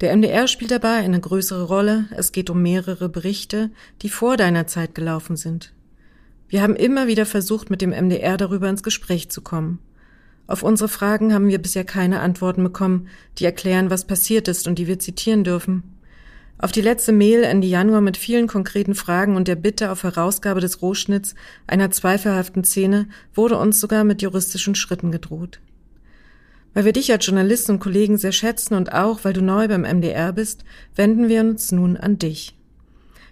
Der 0.00 0.16
MDR 0.16 0.46
spielt 0.46 0.70
dabei 0.70 0.98
eine 0.98 1.18
größere 1.18 1.64
Rolle. 1.64 2.04
Es 2.16 2.30
geht 2.30 2.50
um 2.50 2.62
mehrere 2.62 3.08
Berichte, 3.08 3.72
die 4.00 4.10
vor 4.10 4.36
deiner 4.36 4.68
Zeit 4.68 4.94
gelaufen 4.94 5.34
sind. 5.34 5.72
Wir 6.48 6.62
haben 6.62 6.76
immer 6.76 7.08
wieder 7.08 7.26
versucht, 7.26 7.68
mit 7.68 7.82
dem 7.82 7.90
MDR 7.90 8.36
darüber 8.36 8.68
ins 8.70 8.84
Gespräch 8.84 9.28
zu 9.28 9.40
kommen. 9.40 9.80
Auf 10.46 10.62
unsere 10.62 10.88
Fragen 10.88 11.34
haben 11.34 11.48
wir 11.48 11.58
bisher 11.58 11.84
keine 11.84 12.20
Antworten 12.20 12.62
bekommen, 12.62 13.08
die 13.38 13.44
erklären, 13.44 13.90
was 13.90 14.06
passiert 14.06 14.46
ist 14.46 14.68
und 14.68 14.78
die 14.78 14.86
wir 14.86 15.00
zitieren 15.00 15.42
dürfen. 15.42 15.97
Auf 16.60 16.72
die 16.72 16.80
letzte 16.80 17.12
Mail 17.12 17.44
Ende 17.44 17.68
Januar 17.68 18.00
mit 18.00 18.16
vielen 18.16 18.48
konkreten 18.48 18.96
Fragen 18.96 19.36
und 19.36 19.46
der 19.46 19.54
Bitte 19.54 19.92
auf 19.92 20.02
Herausgabe 20.02 20.60
des 20.60 20.82
Rohschnitts 20.82 21.36
einer 21.68 21.92
zweifelhaften 21.92 22.64
Szene 22.64 23.08
wurde 23.32 23.56
uns 23.56 23.78
sogar 23.78 24.02
mit 24.02 24.22
juristischen 24.22 24.74
Schritten 24.74 25.12
gedroht. 25.12 25.60
Weil 26.74 26.84
wir 26.84 26.92
dich 26.92 27.12
als 27.12 27.24
Journalist 27.24 27.70
und 27.70 27.78
Kollegen 27.78 28.18
sehr 28.18 28.32
schätzen 28.32 28.74
und 28.74 28.92
auch, 28.92 29.20
weil 29.22 29.34
du 29.34 29.40
neu 29.40 29.68
beim 29.68 29.82
MDR 29.82 30.32
bist, 30.32 30.64
wenden 30.96 31.28
wir 31.28 31.42
uns 31.42 31.70
nun 31.70 31.96
an 31.96 32.18
dich. 32.18 32.56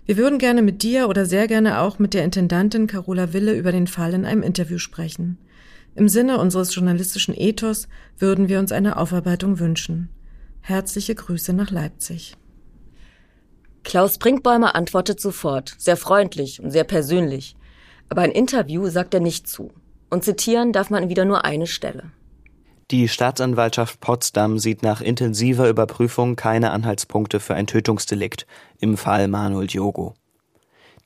Wir 0.04 0.16
würden 0.16 0.38
gerne 0.38 0.62
mit 0.62 0.84
dir 0.84 1.08
oder 1.08 1.26
sehr 1.26 1.48
gerne 1.48 1.80
auch 1.80 1.98
mit 1.98 2.14
der 2.14 2.22
Intendantin 2.22 2.86
Carola 2.86 3.32
Wille 3.32 3.58
über 3.58 3.72
den 3.72 3.88
Fall 3.88 4.14
in 4.14 4.24
einem 4.24 4.44
Interview 4.44 4.78
sprechen. 4.78 5.36
Im 5.96 6.08
Sinne 6.08 6.38
unseres 6.38 6.72
journalistischen 6.72 7.34
Ethos 7.36 7.88
würden 8.18 8.48
wir 8.48 8.60
uns 8.60 8.70
eine 8.70 8.96
Aufarbeitung 8.96 9.58
wünschen. 9.58 10.10
Herzliche 10.60 11.16
Grüße 11.16 11.52
nach 11.52 11.72
Leipzig. 11.72 12.36
Klaus 13.86 14.18
Brinkbäumer 14.18 14.74
antwortet 14.74 15.20
sofort, 15.20 15.76
sehr 15.78 15.96
freundlich 15.96 16.60
und 16.60 16.72
sehr 16.72 16.82
persönlich. 16.82 17.54
Aber 18.08 18.22
ein 18.22 18.32
Interview 18.32 18.88
sagt 18.88 19.14
er 19.14 19.20
nicht 19.20 19.46
zu. 19.46 19.70
Und 20.10 20.24
zitieren 20.24 20.72
darf 20.72 20.90
man 20.90 21.08
wieder 21.08 21.24
nur 21.24 21.44
eine 21.44 21.68
Stelle. 21.68 22.10
Die 22.90 23.06
Staatsanwaltschaft 23.06 24.00
Potsdam 24.00 24.58
sieht 24.58 24.82
nach 24.82 25.00
intensiver 25.00 25.68
Überprüfung 25.68 26.34
keine 26.34 26.72
Anhaltspunkte 26.72 27.38
für 27.38 27.54
ein 27.54 27.68
Tötungsdelikt 27.68 28.48
im 28.80 28.96
Fall 28.96 29.28
Manuel 29.28 29.68
Diogo. 29.68 30.14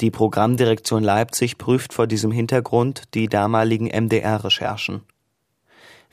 Die 0.01 0.11
Programmdirektion 0.11 1.05
Leipzig 1.05 1.59
prüft 1.59 1.93
vor 1.93 2.07
diesem 2.07 2.33
Hintergrund 2.33 3.03
die 3.13 3.29
damaligen 3.29 3.89
MDR-Recherchen. 3.89 5.03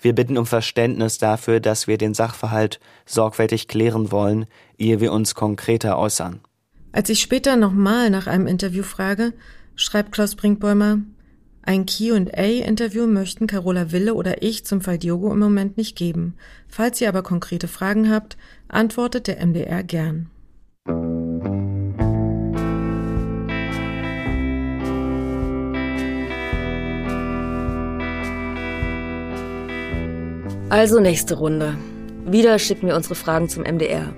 Wir 0.02 0.14
bitten 0.14 0.38
um 0.38 0.46
Verständnis 0.46 1.18
dafür, 1.18 1.62
dass 1.62 1.88
wir 1.88 1.98
den 1.98 2.14
Sachverhalt 2.14 2.82
sorgfältig 3.06 3.70
klären 3.70 4.12
wollen, 4.12 4.48
ehe 4.78 5.00
wir 5.00 5.14
uns 5.14 5.34
konkreter 5.34 5.98
äußern. 5.98 6.42
Als 6.98 7.12
ich 7.12 7.22
später 7.22 7.58
nochmal 7.58 8.10
nach 8.10 8.26
einem 8.26 8.48
Interview 8.48 8.82
frage, 8.82 9.34
Schreibt 9.80 10.12
Klaus 10.12 10.34
Brinkbäumer, 10.34 11.04
ein 11.62 11.86
QA-Interview 11.86 13.06
möchten 13.06 13.46
Carola 13.46 13.92
Wille 13.92 14.16
oder 14.16 14.42
ich 14.42 14.66
zum 14.66 14.82
Fall 14.82 14.98
Diogo 14.98 15.32
im 15.32 15.38
Moment 15.38 15.78
nicht 15.78 15.96
geben. 15.96 16.34
Falls 16.68 17.00
ihr 17.00 17.08
aber 17.08 17.22
konkrete 17.22 17.68
Fragen 17.68 18.10
habt, 18.10 18.38
antwortet 18.70 19.28
der 19.28 19.46
MDR 19.46 19.84
gern. 19.84 20.32
Also 30.72 31.00
nächste 31.00 31.36
Runde. 31.36 31.78
Wieder 32.26 32.58
schicken 32.58 32.88
wir 32.88 32.96
unsere 32.96 33.14
Fragen 33.14 33.48
zum 33.48 33.62
MDR. 33.62 34.16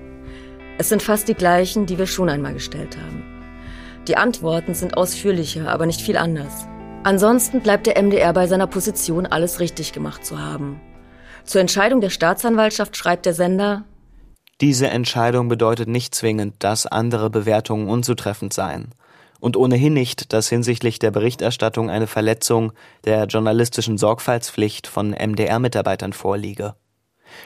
Es 0.80 0.88
sind 0.88 1.04
fast 1.04 1.28
die 1.28 1.34
gleichen, 1.34 1.88
die 1.88 1.98
wir 1.98 2.08
schon 2.08 2.30
einmal 2.30 2.54
gestellt 2.54 2.96
haben. 2.96 3.22
Die 4.08 4.16
Antworten 4.16 4.74
sind 4.74 4.96
ausführlicher, 4.96 5.68
aber 5.68 5.86
nicht 5.86 6.00
viel 6.00 6.16
anders. 6.16 6.68
Ansonsten 7.04 7.60
bleibt 7.60 7.86
der 7.86 8.02
MDR 8.02 8.32
bei 8.32 8.48
seiner 8.48 8.66
Position, 8.66 9.26
alles 9.26 9.60
richtig 9.60 9.92
gemacht 9.92 10.26
zu 10.26 10.40
haben. 10.40 10.80
Zur 11.44 11.60
Entscheidung 11.60 12.00
der 12.00 12.10
Staatsanwaltschaft 12.10 12.96
schreibt 12.96 13.26
der 13.26 13.34
Sender, 13.34 13.84
diese 14.62 14.88
Entscheidung 14.88 15.50
bedeutet 15.50 15.90
nicht 15.90 16.16
zwingend, 16.16 16.56
dass 16.60 16.86
andere 16.86 17.30
Bewertungen 17.30 17.90
unzutreffend 17.90 18.54
seien 18.54 18.94
und 19.42 19.58
ohnehin 19.58 19.94
nicht, 19.94 20.32
dass 20.32 20.48
hinsichtlich 20.48 20.98
der 20.98 21.12
Berichterstattung 21.12 21.90
eine 21.90 22.08
Verletzung 22.08 22.72
der 23.04 23.26
journalistischen 23.26 23.98
Sorgfaltspflicht 23.98 24.88
von 24.88 25.12
MDR-Mitarbeitern 25.12 26.14
vorliege. 26.14 26.76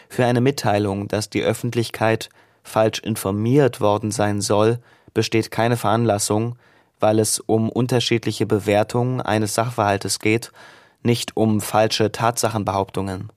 Für 0.07 0.25
eine 0.25 0.41
Mitteilung, 0.41 1.07
dass 1.07 1.31
die 1.31 1.43
Öffentlichkeit 1.43 2.29
falsch 2.63 2.99
informiert 2.99 3.81
worden 3.81 4.11
sein 4.11 4.41
soll, 4.41 4.79
besteht 5.13 5.51
keine 5.51 5.77
Veranlassung, 5.77 6.55
weil 6.99 7.19
es 7.19 7.39
um 7.39 7.69
unterschiedliche 7.69 8.45
Bewertungen 8.45 9.21
eines 9.21 9.53
Sachverhaltes 9.53 10.19
geht, 10.19 10.51
nicht 11.03 11.35
um 11.35 11.61
falsche 11.61 12.11
Tatsachenbehauptungen. 12.11 13.31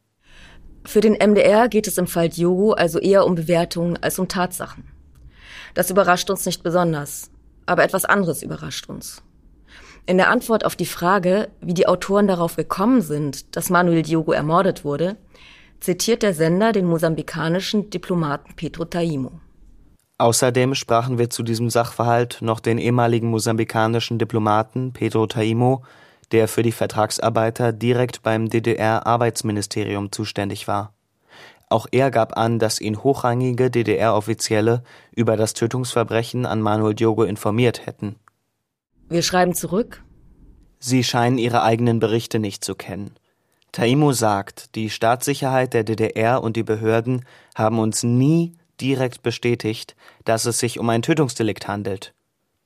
Für 0.84 1.00
den 1.00 1.14
MDR 1.14 1.68
geht 1.68 1.88
es 1.88 1.98
im 1.98 2.06
Fall 2.06 2.28
Diogo 2.28 2.72
also 2.72 3.00
eher 3.00 3.26
um 3.26 3.34
Bewertungen 3.34 3.96
als 4.00 4.18
um 4.20 4.28
Tatsachen. 4.28 4.84
Das 5.74 5.90
überrascht 5.90 6.30
uns 6.30 6.46
nicht 6.46 6.62
besonders, 6.62 7.30
aber 7.66 7.82
etwas 7.82 8.04
anderes 8.04 8.42
überrascht 8.42 8.88
uns. 8.88 9.22
In 10.06 10.18
der 10.18 10.30
Antwort 10.30 10.64
auf 10.64 10.76
die 10.76 10.86
Frage, 10.86 11.48
wie 11.60 11.74
die 11.74 11.88
Autoren 11.88 12.28
darauf 12.28 12.54
gekommen 12.54 13.02
sind, 13.02 13.56
dass 13.56 13.70
Manuel 13.70 14.02
Diogo 14.02 14.30
ermordet 14.30 14.84
wurde, 14.84 15.16
zitiert 15.80 16.22
der 16.22 16.34
Sender 16.34 16.72
den 16.72 16.86
mosambikanischen 16.86 17.90
Diplomaten 17.90 18.54
Pedro 18.56 18.84
Taimo. 18.84 19.40
Außerdem 20.18 20.74
sprachen 20.74 21.18
wir 21.18 21.28
zu 21.28 21.42
diesem 21.42 21.68
Sachverhalt 21.68 22.38
noch 22.40 22.60
den 22.60 22.78
ehemaligen 22.78 23.28
mosambikanischen 23.28 24.18
Diplomaten 24.18 24.92
Pedro 24.92 25.26
Taimo, 25.26 25.82
der 26.32 26.48
für 26.48 26.62
die 26.62 26.72
Vertragsarbeiter 26.72 27.72
direkt 27.72 28.22
beim 28.22 28.48
DDR-Arbeitsministerium 28.48 30.10
zuständig 30.12 30.66
war. 30.66 30.94
Auch 31.68 31.86
er 31.90 32.10
gab 32.10 32.36
an, 32.36 32.58
dass 32.58 32.80
ihn 32.80 33.02
hochrangige 33.02 33.70
DDR-Offizielle 33.70 34.82
über 35.14 35.36
das 35.36 35.52
Tötungsverbrechen 35.52 36.46
an 36.46 36.62
Manuel 36.62 36.94
Diogo 36.94 37.24
informiert 37.24 37.86
hätten. 37.86 38.16
Wir 39.08 39.22
schreiben 39.22 39.54
zurück. 39.54 40.02
Sie 40.78 41.04
scheinen 41.04 41.38
ihre 41.38 41.62
eigenen 41.62 41.98
Berichte 41.98 42.38
nicht 42.38 42.64
zu 42.64 42.74
kennen. 42.74 43.12
Taimo 43.76 44.12
sagt, 44.12 44.74
die 44.74 44.88
Staatssicherheit 44.88 45.74
der 45.74 45.84
DDR 45.84 46.42
und 46.42 46.56
die 46.56 46.62
Behörden 46.62 47.26
haben 47.54 47.78
uns 47.78 48.02
nie 48.02 48.56
direkt 48.80 49.22
bestätigt, 49.22 49.96
dass 50.24 50.46
es 50.46 50.58
sich 50.58 50.78
um 50.78 50.88
ein 50.88 51.02
Tötungsdelikt 51.02 51.68
handelt. 51.68 52.14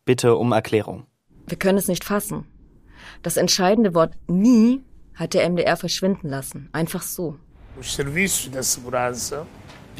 Bitte 0.04 0.36
um 0.36 0.52
Erklärung. 0.52 1.08
Wir 1.48 1.58
können 1.58 1.78
es 1.78 1.88
nicht 1.88 2.04
fassen. 2.04 2.46
Das 3.24 3.36
entscheidende 3.36 3.92
Wort 3.92 4.14
nie 4.28 4.84
hat 5.16 5.34
der 5.34 5.50
MDR 5.50 5.76
verschwinden 5.76 6.28
lassen. 6.28 6.68
Einfach 6.70 7.02
so. 7.02 7.34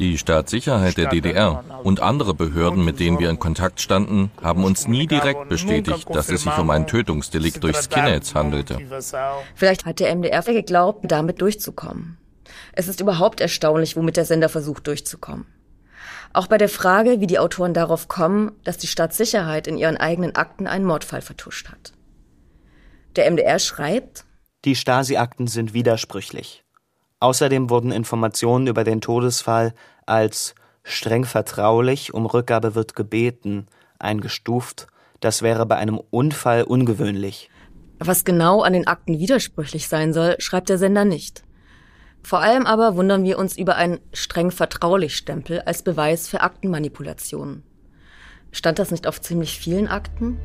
Die 0.01 0.17
Staatssicherheit 0.17 0.97
der 0.97 1.09
DDR 1.09 1.63
und 1.83 1.99
andere 1.99 2.33
Behörden, 2.33 2.83
mit 2.83 2.99
denen 2.99 3.19
wir 3.19 3.29
in 3.29 3.37
Kontakt 3.37 3.79
standen, 3.79 4.31
haben 4.41 4.63
uns 4.63 4.87
nie 4.87 5.05
direkt 5.05 5.47
bestätigt, 5.47 6.07
dass 6.09 6.29
es 6.29 6.41
sich 6.41 6.57
um 6.57 6.71
ein 6.71 6.87
Tötungsdelikt 6.87 7.63
durch 7.63 7.77
Skinheads 7.77 8.33
handelte. 8.33 8.79
Vielleicht 9.53 9.85
hat 9.85 9.99
der 9.99 10.15
MDR 10.15 10.41
geglaubt, 10.41 11.05
damit 11.11 11.39
durchzukommen. 11.39 12.17
Es 12.73 12.87
ist 12.87 12.99
überhaupt 12.99 13.41
erstaunlich, 13.41 13.95
womit 13.95 14.17
der 14.17 14.25
Sender 14.25 14.49
versucht 14.49 14.87
durchzukommen. 14.87 15.45
Auch 16.33 16.47
bei 16.47 16.57
der 16.57 16.69
Frage, 16.69 17.19
wie 17.19 17.27
die 17.27 17.37
Autoren 17.37 17.75
darauf 17.75 18.07
kommen, 18.07 18.53
dass 18.63 18.79
die 18.79 18.87
Staatssicherheit 18.87 19.67
in 19.67 19.77
ihren 19.77 19.97
eigenen 19.97 20.35
Akten 20.35 20.65
einen 20.65 20.85
Mordfall 20.85 21.21
vertuscht 21.21 21.69
hat. 21.69 21.93
Der 23.17 23.29
MDR 23.29 23.59
schreibt, 23.59 24.25
die 24.65 24.75
Stasi-Akten 24.75 25.45
sind 25.45 25.75
widersprüchlich. 25.75 26.63
Außerdem 27.21 27.69
wurden 27.69 27.91
Informationen 27.91 28.65
über 28.65 28.83
den 28.83 28.99
Todesfall 28.99 29.73
als 30.07 30.55
streng 30.83 31.23
vertraulich, 31.23 32.13
um 32.15 32.25
Rückgabe 32.25 32.73
wird 32.73 32.95
gebeten, 32.95 33.67
eingestuft. 33.99 34.87
Das 35.19 35.43
wäre 35.43 35.67
bei 35.67 35.75
einem 35.75 36.01
Unfall 36.09 36.63
ungewöhnlich. 36.63 37.51
Was 37.99 38.25
genau 38.25 38.63
an 38.63 38.73
den 38.73 38.87
Akten 38.87 39.19
widersprüchlich 39.19 39.87
sein 39.87 40.13
soll, 40.13 40.35
schreibt 40.39 40.69
der 40.69 40.79
Sender 40.79 41.05
nicht. 41.05 41.43
Vor 42.23 42.39
allem 42.39 42.65
aber 42.65 42.95
wundern 42.95 43.23
wir 43.23 43.37
uns 43.37 43.55
über 43.55 43.75
einen 43.75 43.99
streng 44.13 44.49
vertraulich 44.49 45.15
Stempel 45.15 45.61
als 45.61 45.83
Beweis 45.83 46.27
für 46.27 46.41
Aktenmanipulationen. 46.41 47.61
Stand 48.51 48.79
das 48.79 48.89
nicht 48.89 49.05
auf 49.05 49.21
ziemlich 49.21 49.59
vielen 49.59 49.87
Akten? 49.87 50.39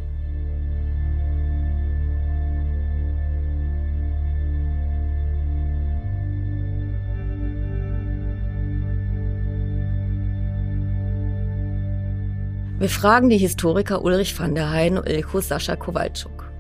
Wir 12.78 12.90
fragen 12.90 13.30
die 13.30 13.38
Historiker 13.38 14.02
Ulrich 14.04 14.38
van 14.38 14.54
der 14.54 14.70
Heiden 14.70 14.98
und 14.98 15.08
Ilko 15.08 15.40
Sascha 15.40 15.76
Kowalczuk. 15.76 16.52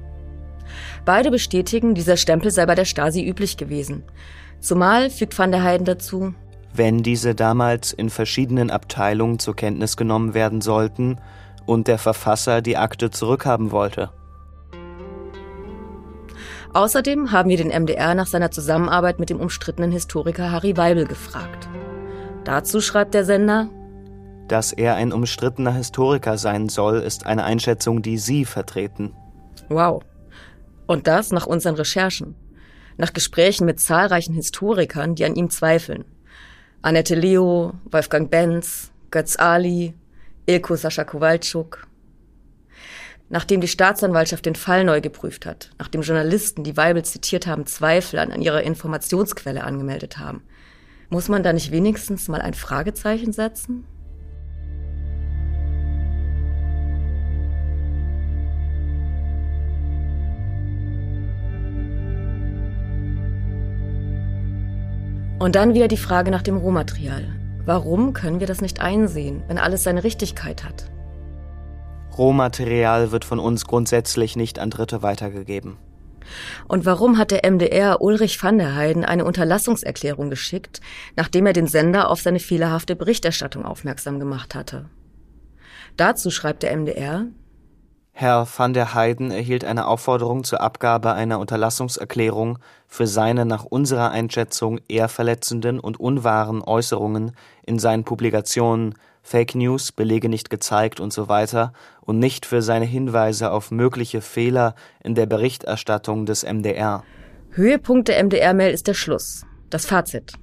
Beide 1.04 1.30
bestätigen, 1.30 1.94
dieser 1.94 2.16
Stempel 2.16 2.50
sei 2.50 2.64
bei 2.64 2.74
der 2.74 2.86
Stasi 2.86 3.22
üblich 3.22 3.58
gewesen. 3.58 4.02
Zumal, 4.58 5.10
fügt 5.10 5.38
van 5.38 5.52
der 5.52 5.62
Heiden 5.62 5.84
dazu, 5.84 6.32
wenn 6.72 7.02
diese 7.02 7.34
damals 7.34 7.92
in 7.92 8.08
verschiedenen 8.08 8.70
Abteilungen 8.70 9.38
zur 9.38 9.56
Kenntnis 9.56 9.96
genommen 9.96 10.32
werden 10.32 10.62
sollten 10.62 11.18
und 11.66 11.86
der 11.86 11.98
Verfasser 11.98 12.62
die 12.62 12.76
Akte 12.78 13.10
zurückhaben 13.10 13.70
wollte. 13.70 14.10
Außerdem 16.72 17.30
haben 17.32 17.50
wir 17.50 17.56
den 17.56 17.68
MDR 17.68 18.14
nach 18.14 18.26
seiner 18.26 18.50
Zusammenarbeit 18.50 19.18
mit 19.18 19.30
dem 19.30 19.40
umstrittenen 19.40 19.92
Historiker 19.92 20.50
Harry 20.50 20.76
Weibel 20.76 21.06
gefragt. 21.06 21.68
Dazu 22.44 22.80
schreibt 22.80 23.14
der 23.14 23.24
Sender, 23.24 23.68
dass 24.48 24.72
er 24.72 24.94
ein 24.94 25.12
umstrittener 25.12 25.72
Historiker 25.72 26.38
sein 26.38 26.68
soll, 26.68 26.98
ist 26.98 27.26
eine 27.26 27.44
Einschätzung, 27.44 28.02
die 28.02 28.18
Sie 28.18 28.44
vertreten. 28.44 29.14
Wow. 29.68 30.02
Und 30.86 31.06
das 31.06 31.32
nach 31.32 31.46
unseren 31.46 31.74
Recherchen. 31.74 32.34
Nach 32.96 33.12
Gesprächen 33.12 33.66
mit 33.66 33.80
zahlreichen 33.80 34.34
Historikern, 34.34 35.14
die 35.14 35.24
an 35.24 35.34
ihm 35.34 35.50
zweifeln. 35.50 36.04
Annette 36.82 37.14
Leo, 37.14 37.74
Wolfgang 37.90 38.30
Benz, 38.30 38.92
Götz 39.10 39.36
Ali, 39.36 39.94
Ilko 40.46 40.76
Sascha 40.76 41.04
Kowalczuk. 41.04 41.86
Nachdem 43.28 43.60
die 43.60 43.68
Staatsanwaltschaft 43.68 44.46
den 44.46 44.54
Fall 44.54 44.84
neu 44.84 45.00
geprüft 45.00 45.46
hat, 45.46 45.70
nachdem 45.78 46.02
Journalisten, 46.02 46.62
die 46.62 46.76
Weibel 46.76 47.04
zitiert 47.04 47.48
haben, 47.48 47.66
Zweifel 47.66 48.20
an 48.20 48.40
ihrer 48.40 48.62
Informationsquelle 48.62 49.64
angemeldet 49.64 50.18
haben, 50.18 50.42
muss 51.10 51.28
man 51.28 51.42
da 51.42 51.52
nicht 51.52 51.72
wenigstens 51.72 52.28
mal 52.28 52.40
ein 52.40 52.54
Fragezeichen 52.54 53.32
setzen? 53.32 53.84
Und 65.38 65.54
dann 65.54 65.74
wieder 65.74 65.86
die 65.86 65.98
Frage 65.98 66.30
nach 66.30 66.40
dem 66.40 66.56
Rohmaterial. 66.56 67.24
Warum 67.66 68.14
können 68.14 68.40
wir 68.40 68.46
das 68.46 68.62
nicht 68.62 68.80
einsehen, 68.80 69.42
wenn 69.48 69.58
alles 69.58 69.82
seine 69.82 70.02
Richtigkeit 70.02 70.64
hat? 70.64 70.90
Rohmaterial 72.16 73.12
wird 73.12 73.26
von 73.26 73.38
uns 73.38 73.66
grundsätzlich 73.66 74.36
nicht 74.36 74.58
an 74.58 74.70
Dritte 74.70 75.02
weitergegeben. 75.02 75.76
Und 76.68 76.86
warum 76.86 77.18
hat 77.18 77.32
der 77.32 77.48
MDR 77.48 78.00
Ulrich 78.00 78.42
van 78.42 78.56
der 78.56 78.74
Heiden 78.74 79.04
eine 79.04 79.26
Unterlassungserklärung 79.26 80.30
geschickt, 80.30 80.80
nachdem 81.16 81.44
er 81.44 81.52
den 81.52 81.66
Sender 81.66 82.10
auf 82.10 82.22
seine 82.22 82.40
fehlerhafte 82.40 82.96
Berichterstattung 82.96 83.66
aufmerksam 83.66 84.18
gemacht 84.18 84.54
hatte? 84.54 84.88
Dazu 85.98 86.30
schreibt 86.30 86.62
der 86.62 86.74
MDR, 86.74 87.26
Herr 88.18 88.46
van 88.46 88.72
der 88.72 88.94
Heiden 88.94 89.30
erhielt 89.30 89.62
eine 89.62 89.86
Aufforderung 89.86 90.42
zur 90.42 90.62
Abgabe 90.62 91.12
einer 91.12 91.38
Unterlassungserklärung 91.38 92.58
für 92.86 93.06
seine 93.06 93.44
nach 93.44 93.66
unserer 93.66 94.10
Einschätzung 94.10 94.80
eher 94.88 95.10
verletzenden 95.10 95.78
und 95.78 96.00
unwahren 96.00 96.62
Äußerungen 96.62 97.32
in 97.66 97.78
seinen 97.78 98.04
Publikationen 98.04 98.94
Fake 99.20 99.54
News, 99.54 99.92
Belege 99.92 100.30
nicht 100.30 100.48
gezeigt 100.48 100.98
und 100.98 101.12
so 101.12 101.28
weiter 101.28 101.74
und 102.00 102.18
nicht 102.18 102.46
für 102.46 102.62
seine 102.62 102.86
Hinweise 102.86 103.50
auf 103.50 103.70
mögliche 103.70 104.22
Fehler 104.22 104.74
in 105.04 105.14
der 105.14 105.26
Berichterstattung 105.26 106.24
des 106.24 106.42
MDR. 106.42 107.04
Höhepunkt 107.50 108.08
der 108.08 108.24
MDR-Mail 108.24 108.72
ist 108.72 108.86
der 108.86 108.94
Schluss, 108.94 109.44
das 109.68 109.84
Fazit. 109.84 110.38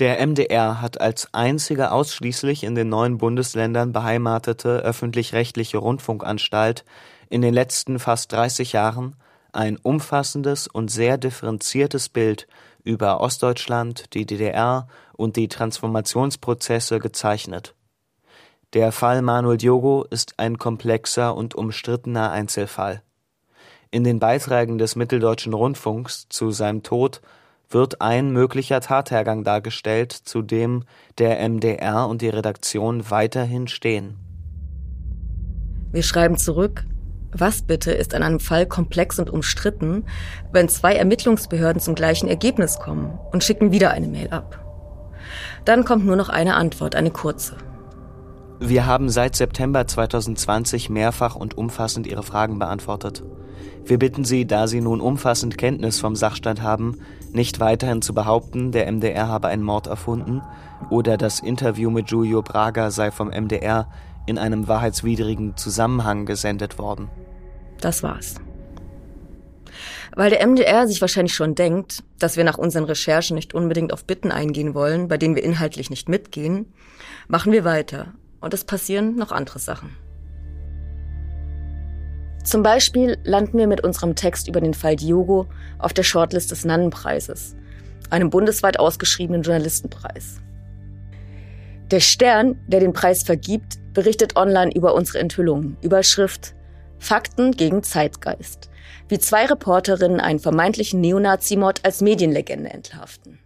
Der 0.00 0.18
MDR 0.26 0.80
hat 0.80 1.00
als 1.00 1.28
einzige 1.32 1.92
ausschließlich 1.92 2.64
in 2.64 2.74
den 2.74 2.88
neuen 2.88 3.18
Bundesländern 3.18 3.92
beheimatete 3.92 4.80
öffentlich-rechtliche 4.80 5.78
Rundfunkanstalt 5.78 6.84
in 7.30 7.42
den 7.42 7.54
letzten 7.54 8.00
fast 8.00 8.32
30 8.32 8.72
Jahren 8.72 9.14
ein 9.52 9.76
umfassendes 9.76 10.66
und 10.66 10.90
sehr 10.90 11.16
differenziertes 11.16 12.08
Bild 12.08 12.48
über 12.82 13.20
Ostdeutschland, 13.20 14.12
die 14.14 14.26
DDR 14.26 14.88
und 15.12 15.36
die 15.36 15.46
Transformationsprozesse 15.46 16.98
gezeichnet. 16.98 17.76
Der 18.72 18.90
Fall 18.90 19.22
Manuel 19.22 19.58
Diogo 19.58 20.04
ist 20.10 20.40
ein 20.40 20.58
komplexer 20.58 21.36
und 21.36 21.54
umstrittener 21.54 22.32
Einzelfall. 22.32 23.02
In 23.92 24.02
den 24.02 24.18
Beiträgen 24.18 24.76
des 24.76 24.96
Mitteldeutschen 24.96 25.54
Rundfunks 25.54 26.26
zu 26.28 26.50
seinem 26.50 26.82
Tod 26.82 27.20
wird 27.70 28.00
ein 28.00 28.30
möglicher 28.30 28.80
Tathergang 28.80 29.44
dargestellt, 29.44 30.12
zu 30.12 30.42
dem 30.42 30.84
der 31.18 31.46
MDR 31.48 32.08
und 32.08 32.22
die 32.22 32.28
Redaktion 32.28 33.10
weiterhin 33.10 33.68
stehen. 33.68 34.16
Wir 35.92 36.02
schreiben 36.02 36.36
zurück, 36.36 36.84
was 37.32 37.62
bitte 37.62 37.92
ist 37.92 38.14
an 38.14 38.22
einem 38.22 38.40
Fall 38.40 38.66
komplex 38.66 39.18
und 39.18 39.28
umstritten, 39.28 40.04
wenn 40.52 40.68
zwei 40.68 40.94
Ermittlungsbehörden 40.94 41.80
zum 41.80 41.94
gleichen 41.94 42.28
Ergebnis 42.28 42.78
kommen 42.78 43.18
und 43.32 43.42
schicken 43.42 43.72
wieder 43.72 43.90
eine 43.90 44.06
Mail 44.06 44.30
ab? 44.30 44.60
Dann 45.64 45.84
kommt 45.84 46.04
nur 46.06 46.16
noch 46.16 46.28
eine 46.28 46.54
Antwort, 46.54 46.94
eine 46.94 47.10
kurze. 47.10 47.56
Wir 48.60 48.86
haben 48.86 49.08
seit 49.08 49.34
September 49.34 49.86
2020 49.86 50.88
mehrfach 50.88 51.34
und 51.34 51.58
umfassend 51.58 52.06
Ihre 52.06 52.22
Fragen 52.22 52.58
beantwortet. 52.58 53.22
Wir 53.84 53.98
bitten 53.98 54.24
Sie, 54.24 54.46
da 54.46 54.68
Sie 54.68 54.80
nun 54.80 55.00
umfassend 55.00 55.58
Kenntnis 55.58 55.98
vom 55.98 56.16
Sachstand 56.16 56.62
haben, 56.62 57.00
nicht 57.32 57.60
weiterhin 57.60 58.00
zu 58.00 58.14
behaupten, 58.14 58.70
der 58.70 58.90
MDR 58.90 59.28
habe 59.28 59.48
einen 59.48 59.62
Mord 59.62 59.88
erfunden 59.88 60.40
oder 60.88 61.16
das 61.16 61.40
Interview 61.40 61.90
mit 61.90 62.06
Giulio 62.06 62.42
Braga 62.42 62.90
sei 62.90 63.10
vom 63.10 63.28
MDR 63.28 63.88
in 64.26 64.38
einem 64.38 64.68
wahrheitswidrigen 64.68 65.56
Zusammenhang 65.56 66.24
gesendet 66.24 66.78
worden. 66.78 67.10
Das 67.80 68.02
war's. 68.02 68.36
Weil 70.14 70.30
der 70.30 70.46
MDR 70.46 70.86
sich 70.86 71.00
wahrscheinlich 71.00 71.34
schon 71.34 71.56
denkt, 71.56 72.04
dass 72.20 72.36
wir 72.36 72.44
nach 72.44 72.56
unseren 72.56 72.84
Recherchen 72.84 73.34
nicht 73.34 73.52
unbedingt 73.52 73.92
auf 73.92 74.04
Bitten 74.04 74.30
eingehen 74.30 74.74
wollen, 74.74 75.08
bei 75.08 75.18
denen 75.18 75.34
wir 75.34 75.42
inhaltlich 75.42 75.90
nicht 75.90 76.08
mitgehen, 76.08 76.72
machen 77.26 77.52
wir 77.52 77.64
weiter. 77.64 78.14
Und 78.44 78.52
es 78.52 78.62
passieren 78.62 79.16
noch 79.16 79.32
andere 79.32 79.58
Sachen. 79.58 79.96
Zum 82.44 82.62
Beispiel 82.62 83.16
landen 83.24 83.56
wir 83.56 83.66
mit 83.66 83.82
unserem 83.82 84.16
Text 84.16 84.48
über 84.48 84.60
den 84.60 84.74
Fall 84.74 84.96
Diogo 84.96 85.46
auf 85.78 85.94
der 85.94 86.02
Shortlist 86.02 86.50
des 86.50 86.66
Nannenpreises, 86.66 87.56
einem 88.10 88.28
bundesweit 88.28 88.78
ausgeschriebenen 88.78 89.40
Journalistenpreis. 89.40 90.42
Der 91.90 92.00
Stern, 92.00 92.60
der 92.66 92.80
den 92.80 92.92
Preis 92.92 93.22
vergibt, 93.22 93.78
berichtet 93.94 94.36
online 94.36 94.72
über 94.74 94.94
unsere 94.94 95.20
Enthüllungen. 95.20 95.78
Überschrift 95.80 96.54
Fakten 96.98 97.52
gegen 97.52 97.82
Zeitgeist. 97.82 98.68
Wie 99.08 99.18
zwei 99.18 99.46
Reporterinnen 99.46 100.20
einen 100.20 100.38
vermeintlichen 100.38 101.00
Neonazi-Mord 101.00 101.82
als 101.86 102.02
Medienlegende 102.02 102.68
entlarvten. 102.68 103.38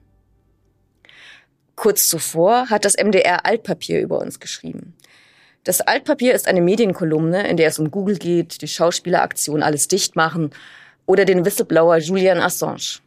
Kurz 1.79 2.09
zuvor 2.09 2.71
hat 2.71 2.85
das 2.85 2.97
MDR 2.97 3.47
Altpapier 3.47 4.01
über 4.01 4.19
uns 4.19 4.41
geschrieben. 4.41 4.97
Das 5.63 5.81
Altpapier 5.81 6.35
ist 6.35 6.49
eine 6.49 6.61
Medienkolumne, 6.61 7.47
in 7.47 7.57
der 7.57 7.69
es 7.69 7.79
um 7.79 7.93
Google 7.93 8.17
geht, 8.17 8.63
die 8.63 8.67
Schauspieleraktion 8.67 9.63
Alles 9.63 9.87
dicht 9.87 10.17
machen 10.17 10.51
oder 11.07 11.25
den 11.25 11.45
Whistleblower 11.45 11.99
Julian 11.99 12.41
Assange. 12.41 12.99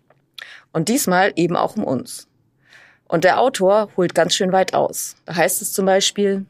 Und 0.71 0.88
diesmal 0.88 1.34
eben 1.36 1.57
auch 1.57 1.75
um 1.75 1.84
uns. 1.84 2.29
Und 3.10 3.25
der 3.25 3.41
Autor 3.41 3.89
holt 3.97 4.15
ganz 4.15 4.36
schön 4.36 4.53
weit 4.53 4.73
aus. 4.73 5.17
Da 5.25 5.36
heißt 5.36 5.62
es 5.62 5.73
zum 5.73 5.86
Beispiel, 5.86 6.45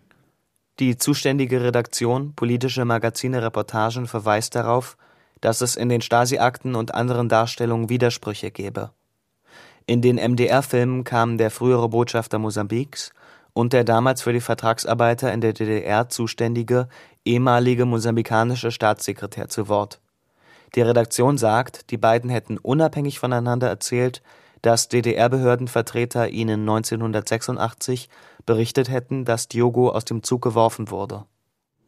die 0.79 0.97
zuständige 0.97 1.63
Redaktion 1.63 2.36
Politische 2.36 2.86
Magazine 2.86 3.41
Reportagen 3.41 4.05
verweist 4.05 4.53
darauf, 4.53 4.95
dass 5.39 5.62
es 5.62 5.75
in 5.75 5.89
den 5.89 6.01
Stasi-Akten 6.01 6.75
und 6.75 6.93
anderen 6.93 7.29
Darstellungen 7.29 7.89
Widersprüche 7.89 8.51
gebe. 8.51 8.91
In 9.91 10.01
den 10.01 10.15
MDR-Filmen 10.15 11.04
kamen 11.04 11.38
der 11.38 11.51
frühere 11.51 11.89
Botschafter 11.89 12.39
Mosambiks 12.39 13.12
und 13.51 13.73
der 13.73 13.84
damals 13.84 14.21
für 14.21 14.32
die 14.32 14.39
Vertragsarbeiter 14.39 15.34
in 15.34 15.41
der 15.41 15.51
DDR 15.51 16.08
zuständige 16.08 16.88
ehemalige 17.25 17.84
mosambikanische 17.84 18.71
Staatssekretär 18.71 19.49
zu 19.49 19.67
Wort. 19.67 19.99
Die 20.75 20.82
Redaktion 20.82 21.38
sagt, 21.38 21.91
die 21.91 21.97
beiden 21.97 22.30
hätten 22.30 22.58
unabhängig 22.58 23.19
voneinander 23.19 23.67
erzählt, 23.67 24.21
dass 24.62 24.88
DDR-Behördenvertreter 24.88 26.30
ihnen 26.30 26.62
1986 26.62 28.08
berichtet 28.45 28.89
hätten, 28.89 29.25
dass 29.25 29.49
Diogo 29.49 29.89
aus 29.89 30.06
dem 30.06 30.23
Zug 30.23 30.41
geworfen 30.41 30.89
wurde. 30.89 31.25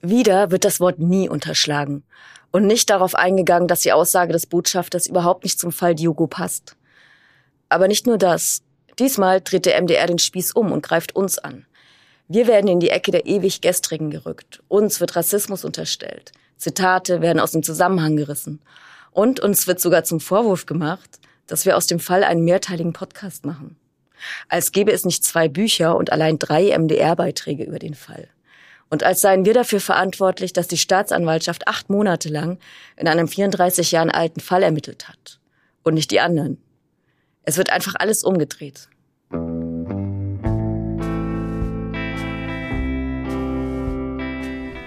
Wieder 0.02 0.52
wird 0.52 0.66
das 0.66 0.82
Wort 0.82 1.00
nie 1.00 1.30
unterschlagen 1.30 2.04
und 2.52 2.68
nicht 2.68 2.90
darauf 2.90 3.16
eingegangen, 3.16 3.70
dass 3.70 3.80
die 3.80 3.94
Aussage 3.94 4.34
des 4.34 4.46
Botschafters 4.46 5.08
überhaupt 5.08 5.46
nicht 5.46 5.58
zum 5.58 5.72
Fall 5.72 5.96
Diogo 5.96 6.28
passt. 6.28 6.76
Aber 7.74 7.88
nicht 7.88 8.06
nur 8.06 8.20
das. 8.20 8.62
Diesmal 9.00 9.42
dreht 9.42 9.66
der 9.66 9.82
MDR 9.82 10.06
den 10.06 10.20
Spieß 10.20 10.52
um 10.52 10.72
und 10.72 10.84
greift 10.84 11.16
uns 11.16 11.40
an. 11.40 11.66
Wir 12.28 12.46
werden 12.46 12.68
in 12.68 12.80
die 12.80 12.92
Ecke 12.92 13.10
der 13.10 13.26
ewig 13.26 13.62
Gestrigen 13.62 14.12
gerückt. 14.12 14.62
Uns 14.68 15.00
wird 15.00 15.16
Rassismus 15.16 15.66
unterstellt. 15.66 16.34
Zitate 16.58 17.22
werden 17.22 17.40
aus 17.40 17.50
dem 17.50 17.64
Zusammenhang 17.64 18.16
gerissen. 18.16 18.62
Und 19.10 19.40
uns 19.40 19.66
wird 19.66 19.80
sogar 19.80 20.04
zum 20.04 20.20
Vorwurf 20.20 20.68
gemacht, 20.68 21.20
dass 21.48 21.66
wir 21.66 21.76
aus 21.76 21.88
dem 21.88 22.00
Fall 22.00 22.24
einen 22.24 22.44
mehrteiligen 22.46 22.94
Podcast 22.94 23.44
machen. 23.44 23.76
Als 24.50 24.72
gäbe 24.72 24.92
es 24.92 25.04
nicht 25.04 25.24
zwei 25.24 25.48
Bücher 25.48 25.98
und 25.98 26.12
allein 26.12 26.38
drei 26.38 26.78
MDR-Beiträge 26.78 27.64
über 27.64 27.80
den 27.80 27.96
Fall. 27.96 28.28
Und 28.92 29.04
als 29.04 29.22
seien 29.22 29.46
wir 29.46 29.56
dafür 29.56 29.80
verantwortlich, 29.80 30.54
dass 30.54 30.68
die 30.68 30.78
Staatsanwaltschaft 30.78 31.68
acht 31.68 31.90
Monate 31.90 32.30
lang 32.30 32.60
in 32.98 33.08
einem 33.08 33.28
34 33.28 33.92
Jahren 33.92 34.12
alten 34.12 34.42
Fall 34.42 34.62
ermittelt 34.62 35.10
hat. 35.10 35.40
Und 35.82 35.96
nicht 35.96 36.12
die 36.12 36.20
anderen. 36.20 36.60
Es 37.46 37.58
wird 37.58 37.72
einfach 37.72 37.96
alles 38.00 38.24
umgedreht. 38.24 38.88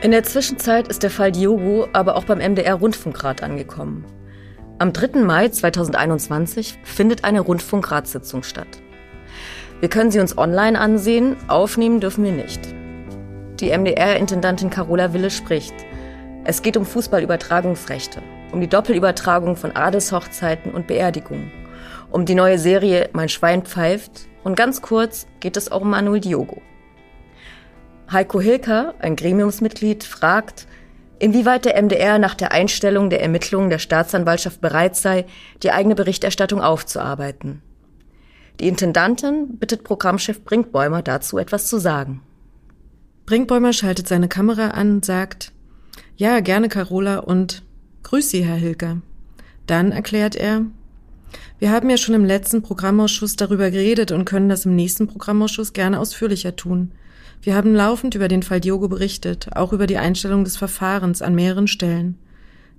In 0.02 0.10
der 0.10 0.22
Zwischenzeit 0.22 0.88
ist 0.88 1.02
der 1.02 1.10
Fall 1.10 1.32
Diogo 1.32 1.88
aber 1.92 2.16
auch 2.16 2.24
beim 2.24 2.38
MDR 2.38 2.74
Rundfunkrat 2.74 3.42
angekommen. 3.42 4.06
Am 4.78 4.92
3. 4.92 5.20
Mai 5.20 5.48
2021 5.48 6.78
findet 6.82 7.24
eine 7.24 7.40
Rundfunkratssitzung 7.40 8.42
statt. 8.42 8.68
Wir 9.80 9.90
können 9.90 10.10
sie 10.10 10.20
uns 10.20 10.38
online 10.38 10.78
ansehen, 10.78 11.36
aufnehmen 11.48 12.00
dürfen 12.00 12.24
wir 12.24 12.32
nicht. 12.32 12.60
Die 13.60 13.76
MDR-Intendantin 13.76 14.70
Carola 14.70 15.12
Wille 15.12 15.30
spricht. 15.30 15.74
Es 16.44 16.62
geht 16.62 16.76
um 16.76 16.86
Fußballübertragungsrechte, 16.86 18.22
um 18.52 18.60
die 18.60 18.68
Doppelübertragung 18.68 19.56
von 19.56 19.72
Adelshochzeiten 19.72 20.72
und 20.72 20.86
Beerdigungen 20.86 21.65
um 22.10 22.24
die 22.24 22.34
neue 22.34 22.58
Serie 22.58 23.10
Mein 23.12 23.28
Schwein 23.28 23.62
pfeift 23.62 24.28
und 24.44 24.56
ganz 24.56 24.82
kurz 24.82 25.26
geht 25.40 25.56
es 25.56 25.70
auch 25.70 25.82
um 25.82 25.90
Manuel 25.90 26.20
Diogo. 26.20 26.62
Heiko 28.10 28.40
Hilker, 28.40 28.94
ein 29.00 29.16
Gremiumsmitglied, 29.16 30.04
fragt, 30.04 30.68
inwieweit 31.18 31.64
der 31.64 31.80
MDR 31.82 32.18
nach 32.18 32.34
der 32.34 32.52
Einstellung 32.52 33.10
der 33.10 33.20
Ermittlungen 33.22 33.70
der 33.70 33.78
Staatsanwaltschaft 33.78 34.60
bereit 34.60 34.96
sei, 34.96 35.24
die 35.62 35.72
eigene 35.72 35.94
Berichterstattung 35.94 36.60
aufzuarbeiten. 36.60 37.62
Die 38.60 38.68
Intendantin 38.68 39.58
bittet 39.58 39.84
Programmchef 39.84 40.44
Brinkbäumer 40.44 41.02
dazu 41.02 41.38
etwas 41.38 41.66
zu 41.66 41.78
sagen. 41.78 42.22
Brinkbäumer 43.26 43.72
schaltet 43.72 44.08
seine 44.08 44.28
Kamera 44.28 44.68
an 44.68 45.02
sagt, 45.02 45.52
ja, 46.16 46.40
gerne 46.40 46.68
Carola 46.68 47.18
und 47.18 47.64
Grüß 48.04 48.30
Sie, 48.30 48.44
Herr 48.44 48.56
Hilker. 48.56 49.02
Dann 49.66 49.90
erklärt 49.90 50.36
er, 50.36 50.62
wir 51.58 51.70
haben 51.70 51.88
ja 51.90 51.96
schon 51.96 52.14
im 52.14 52.24
letzten 52.24 52.62
Programmausschuss 52.62 53.36
darüber 53.36 53.70
geredet 53.70 54.12
und 54.12 54.24
können 54.24 54.48
das 54.48 54.66
im 54.66 54.76
nächsten 54.76 55.06
Programmausschuss 55.06 55.72
gerne 55.72 55.98
ausführlicher 56.00 56.56
tun. 56.56 56.92
Wir 57.42 57.54
haben 57.54 57.74
laufend 57.74 58.14
über 58.14 58.28
den 58.28 58.42
Fall 58.42 58.60
Diogo 58.60 58.88
berichtet, 58.88 59.48
auch 59.54 59.72
über 59.72 59.86
die 59.86 59.98
Einstellung 59.98 60.44
des 60.44 60.56
Verfahrens 60.56 61.22
an 61.22 61.34
mehreren 61.34 61.68
Stellen. 61.68 62.18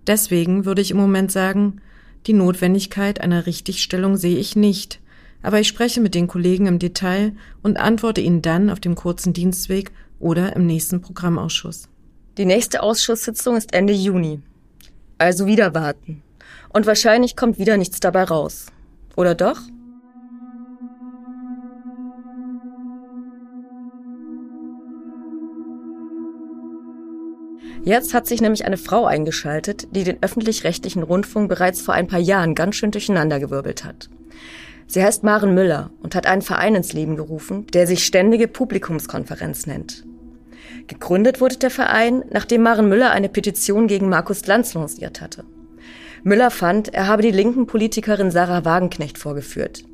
Deswegen 0.05 0.65
würde 0.65 0.81
ich 0.81 0.91
im 0.91 0.97
Moment 0.97 1.31
sagen, 1.31 1.81
die 2.25 2.33
Notwendigkeit 2.33 3.21
einer 3.21 3.45
Richtigstellung 3.45 4.17
sehe 4.17 4.37
ich 4.37 4.55
nicht, 4.55 4.99
aber 5.41 5.59
ich 5.59 5.67
spreche 5.67 6.01
mit 6.01 6.15
den 6.15 6.27
Kollegen 6.27 6.65
im 6.65 6.79
Detail 6.79 7.33
und 7.61 7.77
antworte 7.77 8.21
Ihnen 8.21 8.41
dann 8.41 8.69
auf 8.69 8.79
dem 8.79 8.95
kurzen 8.95 9.33
Dienstweg 9.33 9.91
oder 10.19 10.55
im 10.55 10.65
nächsten 10.65 11.01
Programmausschuss. 11.01 11.87
Die 12.37 12.45
nächste 12.45 12.83
Ausschusssitzung 12.83 13.55
ist 13.55 13.73
Ende 13.73 13.93
Juni. 13.93 14.41
Also 15.17 15.45
wieder 15.45 15.73
warten. 15.73 16.21
Und 16.77 16.85
wahrscheinlich 16.85 17.35
kommt 17.35 17.57
wieder 17.57 17.75
nichts 17.75 17.99
dabei 17.99 18.25
raus. 18.25 18.67
Oder 19.15 19.33
doch? 19.33 19.59
Jetzt 27.83 28.13
hat 28.13 28.27
sich 28.27 28.41
nämlich 28.41 28.65
eine 28.65 28.77
Frau 28.77 29.07
eingeschaltet, 29.07 29.87
die 29.89 30.03
den 30.03 30.21
öffentlich-rechtlichen 30.21 31.01
Rundfunk 31.01 31.49
bereits 31.49 31.81
vor 31.81 31.95
ein 31.95 32.05
paar 32.05 32.19
Jahren 32.19 32.53
ganz 32.53 32.75
schön 32.75 32.91
durcheinandergewirbelt 32.91 33.83
hat. 33.83 34.11
Sie 34.85 35.03
heißt 35.03 35.23
Maren 35.23 35.55
Müller 35.55 35.89
und 36.03 36.13
hat 36.13 36.27
einen 36.27 36.43
Verein 36.43 36.75
ins 36.75 36.93
Leben 36.93 37.15
gerufen, 37.15 37.65
der 37.73 37.87
sich 37.87 38.05
Ständige 38.05 38.47
Publikumskonferenz 38.47 39.65
nennt. 39.65 40.05
Gegründet 40.85 41.41
wurde 41.41 41.57
der 41.57 41.71
Verein, 41.71 42.23
nachdem 42.29 42.61
Maren 42.61 42.87
Müller 42.87 43.09
eine 43.09 43.29
Petition 43.29 43.87
gegen 43.87 44.09
Markus 44.09 44.45
Lanz 44.45 44.75
lanciert 44.75 45.21
hatte. 45.21 45.43
Müller 46.27 46.51
fand, 46.51 46.93
er 46.93 47.07
habe 47.07 47.21
die 47.21 47.31
linken 47.31 47.67
Politikerin 47.67 48.31
Sarah 48.31 48.65
Wagenknecht 48.65 49.17
vorgeführt. 49.17 49.85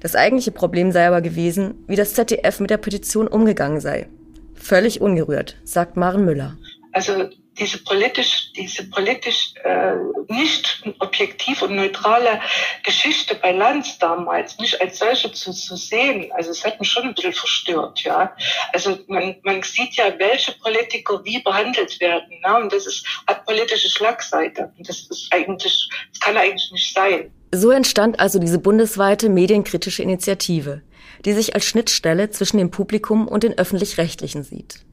Das 0.00 0.16
eigentliche 0.16 0.50
Problem 0.50 0.90
sei 0.90 1.06
aber 1.06 1.20
gewesen, 1.20 1.84
wie 1.86 1.94
das 1.94 2.14
ZDF 2.14 2.58
mit 2.58 2.70
der 2.70 2.76
Petition 2.76 3.28
umgegangen 3.28 3.78
sei. 3.78 4.08
Völlig 4.54 5.00
ungerührt, 5.00 5.58
sagt 5.62 5.96
Maren 5.96 6.24
Müller. 6.24 6.56
Also 6.90 7.30
diese 7.60 7.78
politisch, 7.78 8.52
diese 8.56 8.88
politisch 8.88 9.54
äh, 9.62 9.94
nicht 10.28 10.82
objektiv 10.98 11.60
und 11.62 11.76
neutrale 11.76 12.40
Geschichte 12.82 13.34
bei 13.34 13.52
Lanz 13.52 13.98
damals 13.98 14.58
nicht 14.58 14.80
als 14.80 14.98
solche 14.98 15.30
zu, 15.30 15.52
zu 15.52 15.76
sehen, 15.76 16.32
also 16.32 16.50
es 16.50 16.64
hat 16.64 16.80
mich 16.80 16.90
schon 16.90 17.04
ein 17.04 17.14
bisschen 17.14 17.34
verstört, 17.34 18.00
ja. 18.00 18.34
Also 18.72 18.98
man, 19.08 19.36
man 19.42 19.62
sieht 19.62 19.94
ja, 19.96 20.18
welche 20.18 20.52
Politiker 20.52 21.22
wie 21.24 21.42
behandelt 21.42 22.00
werden, 22.00 22.40
ne? 22.40 22.56
und 22.56 22.72
das 22.72 22.86
ist, 22.86 23.06
hat 23.26 23.44
politische 23.44 23.90
Schlagseite. 23.90 24.72
Und 24.78 24.88
das 24.88 25.06
ist 25.10 25.28
eigentlich, 25.30 25.88
das 26.10 26.20
kann 26.20 26.36
eigentlich 26.36 26.72
nicht 26.72 26.94
sein. 26.94 27.30
So 27.52 27.70
entstand 27.70 28.20
also 28.20 28.38
diese 28.38 28.58
bundesweite 28.58 29.28
medienkritische 29.28 30.02
Initiative, 30.02 30.82
die 31.24 31.32
sich 31.32 31.54
als 31.54 31.66
Schnittstelle 31.66 32.30
zwischen 32.30 32.58
dem 32.58 32.70
Publikum 32.70 33.28
und 33.28 33.42
den 33.42 33.58
öffentlich-rechtlichen 33.58 34.44
sieht. 34.44 34.84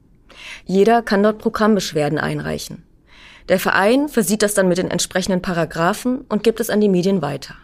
Jeder 0.66 1.02
kann 1.02 1.24
dort 1.24 1.40
Programmbeschwerden 1.40 2.20
einreichen. 2.20 2.84
Der 3.50 3.60
Verein 3.60 4.10
versieht 4.10 4.42
das 4.42 4.54
dann 4.54 4.68
mit 4.68 4.78
den 4.78 4.92
entsprechenden 4.92 5.42
Paragraphen 5.42 6.22
und 6.28 6.44
gibt 6.44 6.60
es 6.60 6.70
an 6.70 6.82
die 6.82 6.90
Medien 6.90 7.22
weiter. 7.22 7.56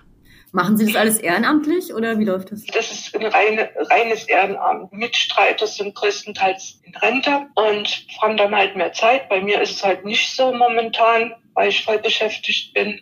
Machen 0.56 0.78
Sie 0.78 0.86
das 0.86 0.96
alles 0.96 1.18
ehrenamtlich 1.18 1.94
oder 1.96 2.20
wie 2.20 2.26
läuft 2.26 2.52
das? 2.52 2.64
Das 2.66 2.92
ist 2.92 3.16
ein 3.16 3.26
reine, 3.26 3.72
reines 3.76 4.26
Ehrenamt. 4.26 4.94
Mitstreiter 4.94 5.66
sind 5.66 5.96
größtenteils 5.96 6.80
in 6.84 6.96
Rente 6.96 7.48
und 7.56 8.06
haben 8.22 8.38
dann 8.38 8.56
halt 8.56 8.76
mehr 8.76 8.94
Zeit. 8.94 9.30
Bei 9.30 9.42
mir 9.42 9.60
ist 9.62 9.72
es 9.72 9.84
halt 9.84 10.06
nicht 10.06 10.36
so 10.36 10.54
momentan, 10.54 11.34
weil 11.56 11.70
ich 11.70 11.84
voll 11.84 11.98
beschäftigt 11.98 12.72
bin. 12.76 13.02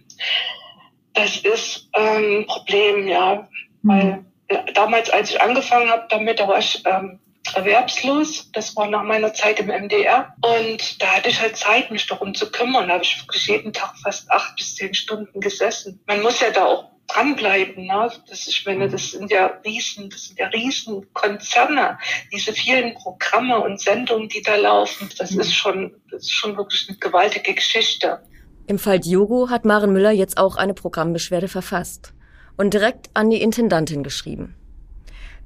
Das 1.13 1.37
ist 1.37 1.89
ähm, 1.93 2.39
ein 2.39 2.47
Problem, 2.47 3.09
ja. 3.09 3.49
Mhm. 3.81 3.89
Weil 3.89 4.25
äh, 4.47 4.71
damals, 4.73 5.09
als 5.09 5.31
ich 5.31 5.41
angefangen 5.41 5.89
habe 5.89 6.07
damit, 6.09 6.39
da 6.39 6.47
war 6.47 6.59
ich 6.59 6.81
ähm, 6.85 7.19
erwerbslos. 7.54 8.51
Das 8.54 8.75
war 8.75 8.88
nach 8.88 9.04
meiner 9.04 9.34
Zeit 9.34 9.60
im 9.60 9.67
MDR. 9.67 10.34
Und 10.41 11.01
da 11.01 11.08
hatte 11.15 11.30
ich 11.30 11.41
halt 11.41 11.58
Zeit, 11.58 11.91
mich 11.91 12.08
darum 12.08 12.34
zu 12.34 12.51
kümmern. 12.51 12.88
Da 12.88 12.95
habe 12.95 13.04
ich 13.04 13.21
wirklich 13.21 13.47
jeden 13.47 13.73
Tag 13.73 13.93
fast 14.01 14.30
acht 14.32 14.56
bis 14.56 14.75
zehn 14.75 14.93
Stunden 14.93 15.39
gesessen. 15.39 15.99
Man 16.08 16.21
muss 16.21 16.39
ja 16.39 16.51
da 16.51 16.65
auch 16.65 16.91
dranbleiben. 17.08 17.86
Ne? 17.86 18.12
Das, 18.30 18.47
ich 18.47 18.65
meine, 18.65 18.89
das 18.89 19.12
sind 19.12 19.32
ja 19.32 19.47
Riesen, 19.65 20.10
das 20.10 20.25
sind 20.25 20.39
ja 20.39 20.47
Riesenkonzerne. 20.47 21.97
Diese 22.32 22.54
vielen 22.54 22.93
Programme 22.95 23.60
und 23.60 23.80
Sendungen, 23.80 24.30
die 24.30 24.41
da 24.41 24.56
laufen, 24.56 25.10
das 25.17 25.32
ist 25.32 25.54
schon, 25.54 25.95
das 26.10 26.23
ist 26.23 26.32
schon 26.32 26.58
wirklich 26.58 26.88
eine 26.88 26.97
gewaltige 26.97 27.54
Geschichte. 27.54 28.21
Im 28.67 28.80
Fall 28.80 28.99
Diogo 28.99 29.49
hat 29.49 29.65
Maren 29.65 29.91
Müller 29.91 30.12
jetzt 30.12 30.38
auch 30.38 30.56
eine 30.56 30.73
Programmbeschwerde 30.73 31.47
verfasst 31.47 32.13
und 32.58 32.73
direkt 32.73 33.10
an 33.13 33.30
die 33.30 33.41
Intendantin 33.41 34.04
geschrieben. 34.04 34.56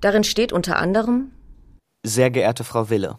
Darin 0.01 0.23
steht 0.23 0.53
unter 0.53 0.77
anderem, 0.77 1.31
sehr 2.05 2.29
geehrte 2.29 2.63
Frau 2.63 2.89
Wille, 2.89 3.17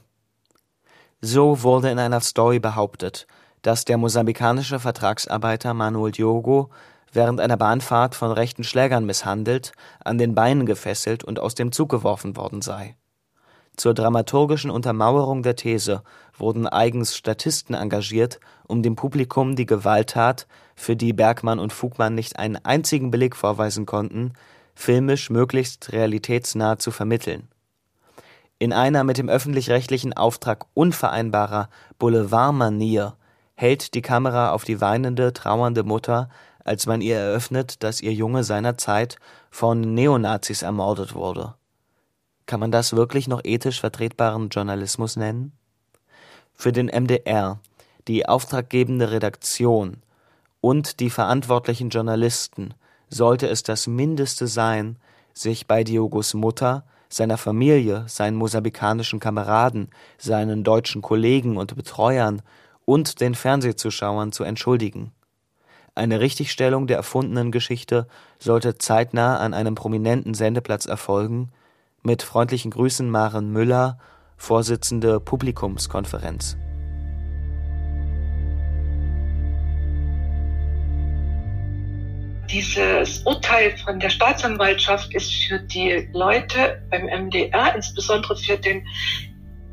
so 1.20 1.62
wurde 1.62 1.90
in 1.90 1.99
einer 1.99 2.20
Story 2.20 2.61
behauptet, 2.61 3.27
dass 3.62 3.85
der 3.85 3.99
mosambikanische 3.99 4.79
Vertragsarbeiter 4.79 5.75
Manuel 5.75 6.12
Diogo 6.12 6.70
während 7.12 7.40
einer 7.40 7.57
Bahnfahrt 7.57 8.14
von 8.14 8.31
rechten 8.31 8.62
Schlägern 8.62 9.05
misshandelt, 9.05 9.72
an 10.05 10.18
den 10.18 10.35
Beinen 10.35 10.66
gefesselt 10.66 11.25
und 11.25 11.40
aus 11.40 11.55
dem 11.55 11.72
Zug 11.72 11.88
geworfen 11.88 12.37
worden 12.37 12.62
sei. 12.62 12.96
Zur 13.77 13.92
dramaturgischen 13.92 14.70
Untermauerung 14.70 15.42
der 15.42 15.57
These 15.57 16.03
wurden 16.38 16.68
eigens 16.68 17.16
Statisten 17.16 17.75
engagiert, 17.75 18.38
um 18.68 18.83
dem 18.83 18.94
Publikum 18.94 19.57
die 19.57 19.66
Gewalttat, 19.66 20.46
für 20.77 20.94
die 20.94 21.12
Bergmann 21.12 21.59
und 21.59 21.72
Fugmann 21.72 22.14
nicht 22.14 22.38
einen 22.38 22.57
einzigen 22.64 23.11
Beleg 23.11 23.35
vorweisen 23.35 23.85
konnten, 23.85 24.35
filmisch 24.75 25.31
möglichst 25.31 25.92
realitätsnah 25.92 26.79
zu 26.79 26.90
vermitteln 26.90 27.49
in 28.59 28.73
einer 28.73 29.05
mit 29.05 29.19
dem 29.19 29.29
öffentlich-rechtlichen 29.29 30.12
Auftrag 30.14 30.66
unvereinbarer 30.75 31.69
Boulevardmanier 31.99 33.16
hält 33.55 33.95
die 33.95 34.03
Kamera 34.03 34.53
auf 34.53 34.64
die 34.64 34.81
weinende, 34.81 35.33
trauernde 35.33 35.83
Mutter, 35.83 36.29
als 36.64 36.87
man 36.87 37.01
ihr 37.01 37.16
eröffnet, 37.16 37.83
dass 37.83 38.01
ihr 38.01 38.12
Junge 38.12 38.45
seinerzeit 38.45 39.19
von 39.51 39.81
Neonazis 39.81 40.62
ermordet 40.62 41.14
wurde. 41.14 41.55
Kann 42.47 42.61
man 42.61 42.71
das 42.71 42.95
wirklich 42.95 43.29
noch 43.29 43.40
ethisch 43.45 43.81
vertretbaren 43.81 44.49
Journalismus 44.49 45.16
nennen? 45.16 45.53
Für 46.55 46.73
den 46.73 46.87
MDR, 46.87 47.61
die 48.09 48.29
auftraggebende 48.29 49.11
Redaktion 49.11 50.03
und 50.61 51.01
die 51.01 51.11
verantwortlichen 51.11 51.90
Journalisten 51.90 52.75
sollte 53.09 53.49
es 53.49 53.62
das 53.62 53.87
Mindeste 53.87 54.47
sein, 54.47 54.97
sich 55.33 55.66
bei 55.66 55.85
Diogos 55.85 56.35
Mutter 56.35 56.85
seiner 57.09 57.38
Familie, 57.38 58.05
seinen 58.09 58.37
mosambikanischen 58.37 59.21
Kameraden, 59.21 59.88
seinen 60.19 60.64
deutschen 60.64 61.03
Kollegen 61.03 61.57
und 61.57 61.77
Betreuern 61.77 62.42
und 62.85 63.21
den 63.21 63.35
Fernsehzuschauern 63.35 64.33
zu 64.33 64.45
entschuldigen. 64.45 65.12
Eine 65.95 66.21
Richtigstellung 66.21 66.87
der 66.87 66.99
erfundenen 66.99 67.53
Geschichte 67.53 68.07
sollte 68.38 68.77
zeitnah 68.77 69.38
an 69.38 69.55
einem 69.55 69.75
prominenten 69.75 70.35
Sendeplatz 70.35 70.87
erfolgen. 70.87 71.51
Mit 72.03 72.23
freundlichen 72.23 72.71
Grüßen 72.71 73.09
Maren 73.09 73.51
Müller, 73.51 73.99
Vorsitzende 74.37 75.19
Publikumskonferenz. 75.19 76.59
Dieses 82.51 83.23
Urteil 83.25 83.77
von 83.79 83.99
der 83.99 84.11
Staatsanwaltschaft 84.11 85.13
ist 85.15 85.33
für 85.33 85.59
die 85.59 86.09
Leute 86.13 86.83
beim 86.91 87.07
MDR, 87.07 87.75
insbesondere 87.75 88.37
für 88.37 88.57
den 88.57 88.87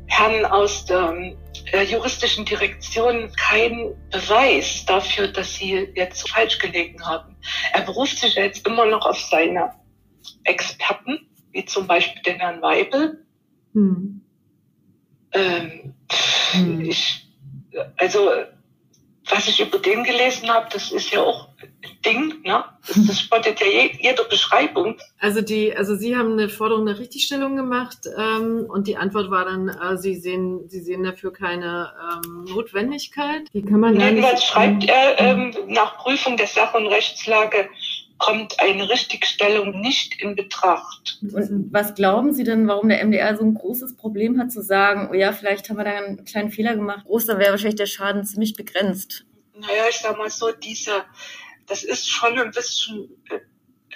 Herrn 0.06 0.44
aus 0.44 0.84
der 0.84 1.34
äh, 1.72 1.82
juristischen 1.84 2.44
Direktion, 2.44 3.32
kein 3.36 3.94
Beweis 4.10 4.84
dafür, 4.86 5.28
dass 5.28 5.54
sie 5.54 5.88
jetzt 5.94 6.28
falsch 6.28 6.58
gelegen 6.58 7.04
haben. 7.04 7.36
Er 7.72 7.82
beruft 7.82 8.18
sich 8.18 8.34
jetzt 8.34 8.66
immer 8.66 8.86
noch 8.86 9.06
auf 9.06 9.18
seine 9.18 9.72
Experten, 10.44 11.26
wie 11.52 11.64
zum 11.64 11.86
Beispiel 11.86 12.22
den 12.22 12.38
Herrn 12.38 12.62
Weibel. 12.62 13.24
Hm. 13.72 14.20
Ähm, 15.32 15.94
hm. 16.52 16.80
Ich, 16.82 17.28
also 17.96 18.30
was 19.30 19.48
ich 19.48 19.60
über 19.60 19.78
den 19.78 20.04
gelesen 20.04 20.50
habe, 20.50 20.68
das 20.72 20.92
ist 20.92 21.10
ja 21.10 21.22
auch 21.22 21.48
Ding, 22.04 22.42
ne? 22.44 22.64
Das, 22.86 23.06
das 23.06 23.20
spottet 23.20 23.60
ja 23.60 23.66
jeder 23.66 24.24
Beschreibung. 24.24 24.96
Also 25.18 25.40
die, 25.40 25.74
also 25.74 25.94
Sie 25.94 26.16
haben 26.16 26.32
eine 26.32 26.50
Forderung 26.50 26.84
nach 26.84 26.98
Richtigstellung 26.98 27.56
gemacht 27.56 27.98
ähm, 28.18 28.66
und 28.68 28.86
die 28.86 28.96
Antwort 28.96 29.30
war 29.30 29.46
dann, 29.46 29.68
äh, 29.68 29.96
Sie 29.96 30.14
sehen, 30.16 30.68
Sie 30.68 30.80
sehen 30.80 31.02
dafür 31.02 31.32
keine 31.32 31.92
ähm, 32.24 32.44
Notwendigkeit. 32.44 33.42
Wie 33.52 33.62
kann 33.62 33.80
man 33.80 33.98
Jedenfalls 33.98 34.44
schreibt 34.44 34.84
er 34.84 35.18
ähm, 35.18 35.54
nach 35.68 35.96
Prüfung 35.96 36.36
der 36.36 36.46
Sach- 36.46 36.74
und 36.74 36.86
Rechtslage 36.86 37.70
kommt 38.24 38.58
eine 38.58 38.88
Richtigstellung 38.88 39.82
nicht 39.82 40.18
in 40.22 40.34
Betracht. 40.34 41.18
Und 41.20 41.68
was 41.72 41.94
glauben 41.94 42.32
Sie 42.32 42.42
denn, 42.42 42.66
warum 42.66 42.88
der 42.88 43.04
MDR 43.04 43.36
so 43.36 43.44
ein 43.44 43.52
großes 43.52 43.98
Problem 43.98 44.40
hat 44.40 44.50
zu 44.50 44.62
sagen, 44.62 45.10
oh 45.10 45.14
ja, 45.14 45.32
vielleicht 45.32 45.68
haben 45.68 45.76
wir 45.76 45.84
da 45.84 45.90
einen 45.90 46.24
kleinen 46.24 46.50
Fehler 46.50 46.74
gemacht. 46.74 47.04
Groß, 47.04 47.26
dann 47.26 47.38
wäre 47.38 47.50
wahrscheinlich 47.50 47.76
der 47.76 47.86
Schaden 47.86 48.24
ziemlich 48.24 48.54
begrenzt. 48.54 49.26
Naja, 49.54 49.84
ich 49.90 49.98
sag 49.98 50.16
mal 50.16 50.30
so, 50.30 50.52
diese, 50.52 51.04
das 51.66 51.84
ist 51.84 52.08
schon 52.08 52.38
ein 52.38 52.50
bisschen 52.50 53.10
äh, 53.28 53.40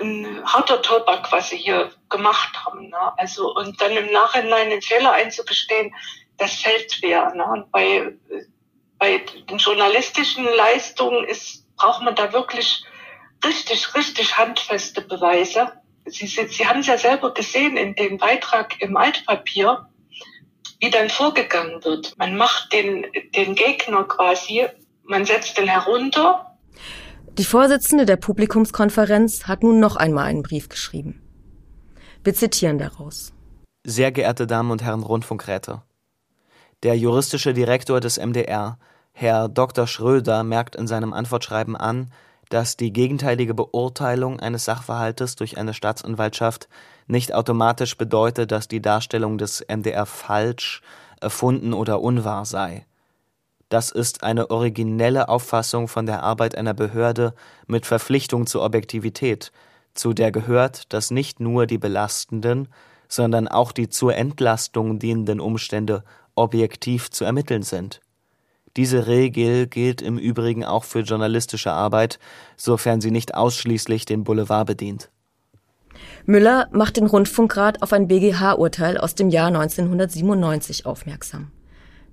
ein 0.03 0.45
harter 0.45 0.83
Tobak, 0.83 1.33
was 1.33 1.49
sie 1.49 1.57
hier 1.57 1.91
gemacht 2.11 2.67
haben. 2.67 2.91
Ne? 2.91 3.19
Also, 3.19 3.55
und 3.55 3.81
dann 3.81 3.93
im 3.93 4.12
Nachhinein 4.12 4.69
den 4.69 4.83
Fehler 4.83 5.12
einzugestehen, 5.12 5.95
das 6.37 6.53
fällt 6.53 6.93
schwer. 6.93 7.33
Ne? 7.35 7.47
Und 7.47 7.73
bei, 7.73 8.12
bei 8.99 9.25
den 9.49 9.57
journalistischen 9.57 10.45
Leistungen 10.45 11.25
ist, 11.25 11.64
braucht 11.77 12.03
man 12.03 12.14
da 12.14 12.31
wirklich 12.35 12.85
richtig, 13.44 13.94
richtig 13.94 14.37
handfeste 14.37 15.01
Beweise. 15.01 15.72
Sie, 16.07 16.27
Sie 16.27 16.66
haben 16.66 16.81
es 16.81 16.87
ja 16.87 16.96
selber 16.96 17.35
gesehen 17.35 17.77
in 17.77 17.94
dem 17.94 18.18
Beitrag 18.18 18.81
im 18.81 18.96
Altpapier, 18.96 19.88
wie 20.81 20.90
dann 20.90 21.11
vorgegangen 21.11 21.85
wird. 21.85 22.16
Man 22.18 22.37
macht 22.37 22.72
den, 22.72 23.07
den 23.35 23.55
Gegner 23.55 24.05
quasi, 24.05 24.66
man 25.05 25.24
setzt 25.24 25.59
den 25.59 25.68
herunter. 25.68 26.57
Die 27.33 27.44
Vorsitzende 27.44 28.07
der 28.07 28.16
Publikumskonferenz 28.16 29.46
hat 29.46 29.62
nun 29.62 29.81
noch 29.81 29.96
einmal 29.96 30.24
einen 30.24 30.42
Brief 30.42 30.68
geschrieben. 30.68 31.22
Wir 32.24 32.35
zitieren 32.35 32.79
daraus. 32.79 33.33
Sehr 33.85 34.12
geehrte 34.12 34.46
Damen 34.46 34.70
und 34.70 34.83
Herren 34.83 35.03
Rundfunkräte, 35.03 35.83
der 36.83 36.96
juristische 36.96 37.55
Direktor 37.55 38.01
des 38.01 38.18
MDR 38.18 38.79
Herr 39.20 39.48
Dr. 39.48 39.88
Schröder 39.88 40.44
merkt 40.44 40.77
in 40.77 40.87
seinem 40.87 41.12
Antwortschreiben 41.12 41.74
an, 41.74 42.12
dass 42.48 42.76
die 42.76 42.92
gegenteilige 42.92 43.54
Beurteilung 43.54 44.40
eines 44.40 44.64
Sachverhaltes 44.64 45.37
durch 45.37 45.58
eine 45.58 45.74
Staatsanwaltschaft 45.74 46.68
nicht 47.06 47.34
automatisch 47.34 47.96
bedeutet, 47.96 48.52
dass 48.52 48.68
die 48.68 48.82
Darstellung 48.82 49.38
des 49.38 49.64
MDR 49.68 50.06
falsch, 50.06 50.82
erfunden 51.20 51.72
oder 51.72 52.00
unwahr 52.00 52.44
sei. 52.44 52.87
Das 53.68 53.90
ist 53.90 54.22
eine 54.22 54.50
originelle 54.50 55.28
Auffassung 55.28 55.88
von 55.88 56.06
der 56.06 56.22
Arbeit 56.22 56.56
einer 56.56 56.74
Behörde 56.74 57.34
mit 57.66 57.84
Verpflichtung 57.84 58.46
zur 58.46 58.62
Objektivität, 58.62 59.52
zu 59.94 60.14
der 60.14 60.32
gehört, 60.32 60.92
dass 60.92 61.11
nicht 61.11 61.40
nur 61.40 61.66
die 61.66 61.76
belastenden, 61.76 62.68
sondern 63.08 63.48
auch 63.48 63.72
die 63.72 63.88
zur 63.88 64.14
Entlastung 64.14 64.98
dienenden 64.98 65.40
Umstände 65.40 66.04
objektiv 66.34 67.11
zu 67.11 67.24
ermitteln 67.24 67.62
sind. 67.62 68.00
Diese 68.79 69.09
Regel 69.09 69.67
gilt 69.67 70.01
im 70.03 70.19
Übrigen 70.19 70.64
auch 70.64 70.85
für 70.85 71.01
journalistische 71.01 71.73
Arbeit, 71.73 72.21
sofern 72.57 73.01
sie 73.01 73.11
nicht 73.11 73.35
ausschließlich 73.35 74.05
den 74.05 74.23
Boulevard 74.23 74.69
bedient. 74.69 75.11
Müller 76.27 76.69
macht 76.71 76.97
den 76.97 77.07
Rundfunkrat 77.07 77.83
auf 77.83 77.93
ein 77.93 78.07
BGH-Urteil 78.07 78.97
aus 78.97 79.17
dem 79.17 79.31
Jahr 79.31 79.49
1997 79.49 80.87
aufmerksam. 80.87 81.51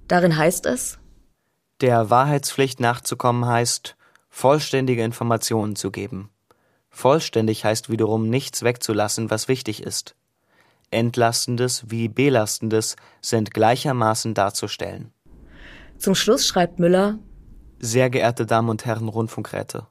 Darin 0.08 0.36
heißt 0.36 0.65
es, 0.65 0.97
der 1.82 2.10
Wahrheitspflicht 2.10 2.80
nachzukommen 2.80 3.45
heißt, 3.45 3.95
vollständige 4.30 5.04
Informationen 5.04 5.75
zu 5.75 5.91
geben. 5.91 6.32
Vollständig 6.89 7.63
heißt 7.63 7.91
wiederum 7.91 8.28
nichts 8.28 8.63
wegzulassen, 8.63 9.30
was 9.30 9.47
wichtig 9.47 9.84
ist. 9.84 10.15
Entlastendes 10.89 11.84
wie 11.91 12.08
Belastendes 12.08 12.95
sind 13.21 13.54
gleichermaßen 13.54 14.34
darzustellen. 14.34 15.12
Zum 15.97 16.15
Schluss 16.15 16.45
schreibt 16.45 16.79
Müller 16.79 17.19
Sehr 17.79 18.10
geehrte 18.10 18.45
Damen 18.45 18.69
und 18.69 18.86
Herren 18.86 19.08
Rundfunkräte, 19.08 19.88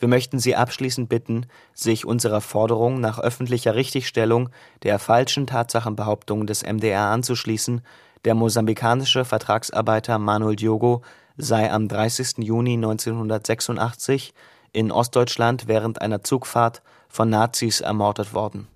wir 0.00 0.08
möchten 0.08 0.38
Sie 0.38 0.56
abschließend 0.56 1.10
bitten, 1.10 1.44
sich 1.74 2.06
unserer 2.06 2.40
Forderung 2.40 3.00
nach 3.00 3.18
öffentlicher 3.18 3.74
Richtigstellung 3.74 4.48
der 4.82 4.98
falschen 4.98 5.46
Tatsachenbehauptungen 5.46 6.46
des 6.46 6.62
MDR 6.62 7.08
anzuschließen, 7.08 7.82
der 8.24 8.34
mosambikanische 8.34 9.26
Vertragsarbeiter 9.26 10.18
Manuel 10.18 10.56
Diogo 10.56 11.02
sei 11.36 11.70
am 11.70 11.86
30. 11.86 12.38
Juni 12.38 12.74
1986 12.74 14.32
in 14.72 14.90
Ostdeutschland 14.90 15.68
während 15.68 16.00
einer 16.00 16.22
Zugfahrt 16.22 16.82
von 17.08 17.28
Nazis 17.28 17.82
ermordet 17.82 18.32
worden. 18.32 18.68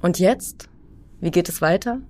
Und 0.00 0.18
jetzt? 0.18 0.68
Wie 1.20 1.30
geht 1.30 1.48
es 1.48 1.60
weiter? 1.60 2.00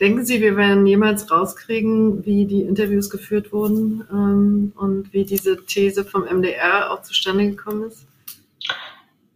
Denken 0.00 0.24
Sie, 0.24 0.40
wir 0.40 0.56
werden 0.56 0.86
jemals 0.86 1.28
rauskriegen, 1.30 2.24
wie 2.24 2.46
die 2.46 2.62
Interviews 2.62 3.10
geführt 3.10 3.52
wurden 3.52 4.06
ähm, 4.12 4.72
und 4.76 5.12
wie 5.12 5.24
diese 5.24 5.64
These 5.64 6.04
vom 6.04 6.22
MDR 6.22 6.92
auch 6.92 7.02
zustande 7.02 7.50
gekommen 7.50 7.88
ist? 7.88 8.06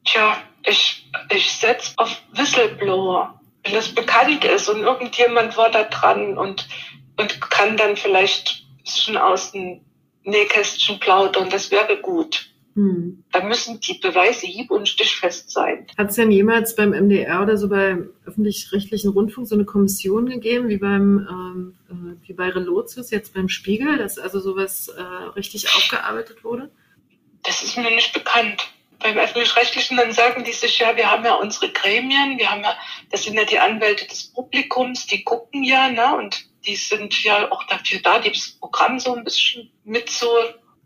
Tja, 0.04 0.36
ich, 0.64 1.10
ich 1.34 1.52
setze 1.52 1.94
auf 1.96 2.22
Whistleblower. 2.34 3.40
Wenn 3.64 3.74
es 3.74 3.92
bekannt 3.92 4.44
ist 4.44 4.68
und 4.68 4.80
irgendjemand 4.80 5.56
war 5.56 5.70
da 5.70 5.84
dran 5.84 6.38
und, 6.38 6.68
und 7.16 7.40
kann 7.40 7.76
dann 7.76 7.96
vielleicht 7.96 8.64
schon 8.84 9.16
aus 9.16 9.52
dem 9.52 9.80
Nähkästchen 10.24 11.00
plaudern, 11.00 11.50
das 11.50 11.70
wäre 11.72 11.96
gut. 11.96 12.51
Hm. 12.74 13.24
Da 13.32 13.44
müssen 13.44 13.80
die 13.80 13.98
Beweise 13.98 14.46
hieb- 14.46 14.70
und 14.70 14.88
stichfest 14.88 15.50
sein. 15.50 15.86
Hat 15.98 16.10
es 16.10 16.16
denn 16.16 16.30
jemals 16.30 16.74
beim 16.74 16.90
MDR 16.90 17.42
oder 17.42 17.56
so 17.56 17.68
beim 17.68 18.10
öffentlich-rechtlichen 18.24 19.10
Rundfunk 19.10 19.46
so 19.46 19.54
eine 19.54 19.64
Kommission 19.64 20.26
gegeben, 20.26 20.68
wie 20.68 20.78
beim 20.78 21.26
ähm, 21.28 21.74
äh, 21.90 22.26
wie 22.28 22.32
bei 22.32 22.48
Relotius, 22.48 23.10
jetzt 23.10 23.34
beim 23.34 23.48
Spiegel, 23.48 23.98
dass 23.98 24.18
also 24.18 24.40
sowas 24.40 24.88
äh, 24.88 25.02
richtig 25.36 25.74
aufgearbeitet 25.76 26.44
wurde? 26.44 26.70
Das 27.42 27.62
ist 27.62 27.76
mir 27.76 27.90
nicht 27.90 28.12
bekannt. 28.12 28.68
Beim 29.00 29.18
öffentlich-rechtlichen 29.18 29.96
dann 29.96 30.12
sagen 30.12 30.44
die 30.44 30.52
sich, 30.52 30.78
ja, 30.78 30.96
wir 30.96 31.10
haben 31.10 31.24
ja 31.24 31.34
unsere 31.34 31.70
Gremien, 31.72 32.38
wir 32.38 32.50
haben 32.50 32.62
ja, 32.62 32.74
das 33.10 33.24
sind 33.24 33.34
ja 33.34 33.44
die 33.44 33.58
Anwälte 33.58 34.06
des 34.06 34.32
Publikums, 34.32 35.06
die 35.06 35.24
gucken 35.24 35.64
ja, 35.64 35.88
ne, 35.88 36.16
und 36.16 36.46
die 36.64 36.76
sind 36.76 37.22
ja 37.24 37.50
auch 37.50 37.64
dafür 37.64 37.98
da, 38.00 38.20
das 38.20 38.52
Programm 38.60 39.00
so 39.00 39.14
ein 39.14 39.24
bisschen 39.24 39.72
mit 39.84 40.08
so 40.08 40.28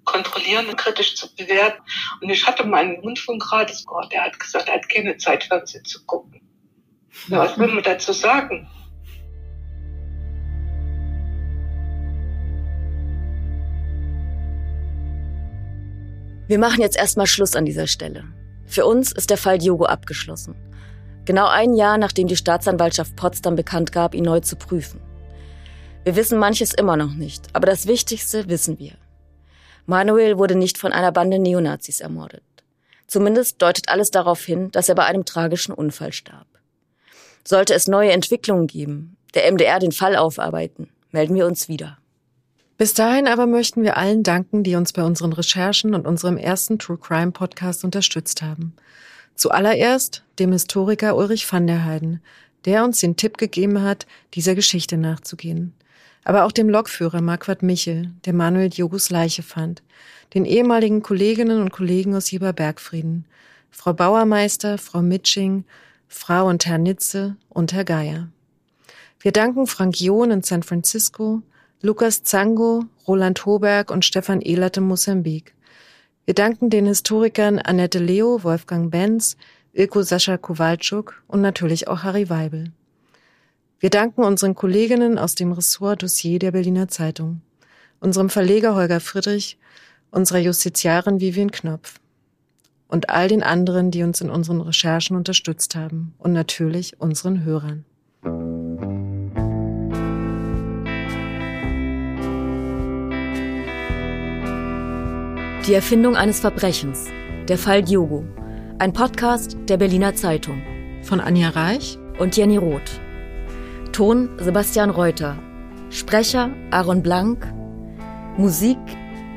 kontrollieren 0.07 0.67
und 0.69 0.79
kritisch 0.79 1.15
zu 1.17 1.35
bewerten. 1.35 1.83
Und 2.23 2.31
ich 2.31 2.47
hatte 2.47 2.65
meinen 2.65 2.99
Rundfunkrat, 3.01 3.71
oh, 3.89 4.01
der 4.11 4.25
hat 4.25 4.41
gesagt, 4.41 4.69
er 4.69 4.77
hat 4.77 4.89
keine 4.89 5.19
Zeit, 5.19 5.45
Fernsehen 5.45 5.85
zu 5.85 6.03
gucken. 6.07 6.41
Ja, 7.29 7.41
was 7.41 7.59
will 7.59 7.69
man 7.69 7.83
dazu 7.83 8.13
sagen? 8.13 8.67
Wir 16.49 16.61
machen 16.61 16.81
jetzt 16.81 16.97
erstmal 16.97 17.27
Schluss 17.27 17.57
an 17.57 17.65
dieser 17.65 17.89
Stelle. 17.89 18.25
Für 18.67 18.87
uns 18.87 19.11
ist 19.11 19.31
der 19.31 19.37
Fall 19.37 19.59
Diogo 19.59 19.85
abgeschlossen. 19.87 20.55
Genau 21.25 21.49
ein 21.49 21.75
Jahr, 21.75 21.99
nachdem 21.99 22.29
die 22.29 22.37
Staatsanwaltschaft 22.37 23.17
Potsdam 23.17 23.57
bekannt 23.57 23.91
gab, 23.91 24.15
ihn 24.15 24.25
neu 24.25 24.39
zu 24.39 24.55
prüfen. 24.55 25.01
Wir 26.05 26.15
wissen 26.15 26.39
manches 26.39 26.73
immer 26.73 26.97
noch 26.97 27.15
nicht, 27.15 27.49
aber 27.53 27.67
das 27.67 27.89
Wichtigste 27.89 28.49
wissen 28.49 28.79
wir. 28.79 28.93
Manuel 29.87 30.37
wurde 30.37 30.57
nicht 30.57 30.79
von 30.79 30.93
einer 30.93 31.13
Bande 31.13 31.39
Neonazis 31.39 32.01
ermordet. 32.01 32.43
Zumindest 33.07 33.63
deutet 33.63 33.89
alles 33.89 34.11
darauf 34.11 34.45
hin, 34.45 34.73
dass 34.73 34.89
er 34.89 34.97
bei 34.97 35.05
einem 35.05 35.25
tragischen 35.25 35.73
Unfall 35.73 36.13
starb. 36.13 36.49
Sollte 37.45 37.73
es 37.75 37.87
neue 37.87 38.11
Entwicklungen 38.11 38.67
geben, 38.67 39.17
der 39.35 39.51
MDR 39.51 39.79
den 39.79 39.93
Fall 39.93 40.17
aufarbeiten, 40.17 40.91
melden 41.13 41.37
wir 41.37 41.47
uns 41.47 41.69
wieder. 41.69 41.99
Bis 42.79 42.95
dahin 42.95 43.29
aber 43.29 43.47
möchten 43.47 43.85
wir 43.85 43.97
allen 43.97 44.25
danken, 44.25 44.65
die 44.65 44.75
uns 44.75 44.93
bei 44.93 45.05
unseren 45.05 45.33
Recherchen 45.33 45.95
und 45.95 46.07
unserem 46.07 46.37
ersten 46.37 46.81
True 46.81 46.99
Crime 46.99 47.31
Podcast 47.31 47.85
unterstützt 47.85 48.43
haben. 48.43 48.75
Zuallererst 49.37 50.25
dem 50.41 50.51
Historiker 50.51 51.17
Ulrich 51.17 51.51
van 51.51 51.69
der 51.69 51.85
Heiden, 51.85 52.21
der 52.65 52.85
uns 52.85 52.99
den 53.01 53.17
Tipp 53.17 53.39
gegeben 53.39 53.83
hat, 53.83 54.07
dieser 54.35 54.57
Geschichte 54.57 54.97
nachzugehen 54.97 55.76
aber 56.27 56.45
auch 56.45 56.51
dem 56.51 56.69
Lokführer 56.69 57.21
Marquardt 57.21 57.63
Michel, 57.63 58.11
der 58.25 58.33
Manuel 58.33 58.69
Diogos 58.69 59.11
Leiche 59.11 59.45
fand, 59.45 59.85
den 60.35 60.45
ehemaligen 60.45 61.01
Kolleginnen 61.01 61.63
und 61.63 61.71
Kollegen 61.71 62.17
aus 62.17 62.33
Jeber-Bergfrieden, 62.33 63.27
Frau 63.71 63.93
Bauermeister, 63.93 64.77
Frau 64.77 65.03
Mitsching, 65.03 65.65
Frau 66.09 66.49
und 66.49 66.67
Herr 66.67 66.79
Nitze 66.79 67.37
und 67.49 67.73
Herr 67.73 67.85
Geier. 67.85 68.29
Wir 69.21 69.31
danken 69.31 69.69
Frank 69.69 70.01
John 70.01 70.33
in 70.33 70.43
San 70.43 70.65
Francisco, 70.65 71.43
Lukas 71.81 72.25
Zango, 72.25 72.87
Roland 73.07 73.47
Hoberg 73.47 73.93
und 73.93 74.05
Stefan 74.05 74.41
Ehlert 74.41 74.79
in 74.79 74.83
Mosambik. 74.83 75.55
Wir 76.25 76.35
danken 76.35 76.71
den 76.71 76.87
Historikern 76.87 77.61
Annette 77.61 78.01
Leo, 78.01 78.43
Wolfgang 78.43 78.91
Benz, 78.91 79.37
Ilko 79.73 80.03
Sascha 80.03 80.39
Kowalczuk 80.39 81.23
und 81.29 81.41
natürlich 81.41 81.87
auch 81.87 82.03
Harry 82.03 82.29
Weibel. 82.29 82.73
Wir 83.79 83.91
danken 83.91 84.25
unseren 84.25 84.55
Kolleginnen 84.55 85.19
aus 85.19 85.35
dem 85.35 85.53
Ressort 85.53 86.03
Dossier 86.03 86.39
der 86.39 86.53
Berliner 86.53 86.89
Zeitung, 86.89 87.43
unserem 88.01 88.31
Verleger 88.31 88.75
Holger 88.75 89.01
Friedrich, 89.01 89.59
unserer 90.11 90.39
Justiziarin 90.39 91.21
Vivian 91.21 91.51
Knopf 91.51 92.01
und 92.89 93.11
all 93.11 93.29
den 93.29 93.43
anderen, 93.43 93.91
die 93.91 94.03
uns 94.03 94.23
in 94.23 94.31
unseren 94.31 94.63
Recherchen 94.63 95.15
unterstützt 95.15 95.75
haben 95.75 96.15
und 96.17 96.33
natürlich 96.33 96.99
unseren 97.01 97.45
Hörern. 97.45 97.85
Die 105.67 105.75
Erfindung 105.75 106.17
eines 106.17 106.41
Verbrechens. 106.41 107.09
Der 107.49 107.59
Fall 107.59 107.83
Diogo. 107.83 108.25
Ein 108.79 108.95
Podcast 108.95 109.59
der 109.69 109.77
Berliner 109.77 110.15
Zeitung. 110.15 110.63
Von 111.03 111.21
Anja 111.21 111.51
Reich 111.51 111.99
und 112.19 112.37
Jenny 112.37 112.57
Roth. 112.57 113.01
Ton 113.97 114.29
Sebastian 114.39 114.91
Reuter. 114.91 115.35
Sprecher 115.89 116.51
Aaron 116.71 117.01
Blank. 117.01 117.47
Musik 118.37 118.77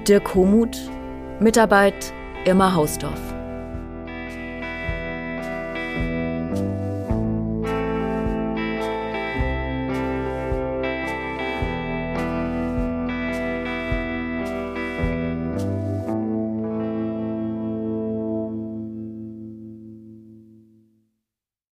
Dirk 0.05 0.35
Homuth. 0.35 0.75
Mitarbeit 1.39 2.11
Irma 2.45 2.75
Hausdorff. 2.75 3.38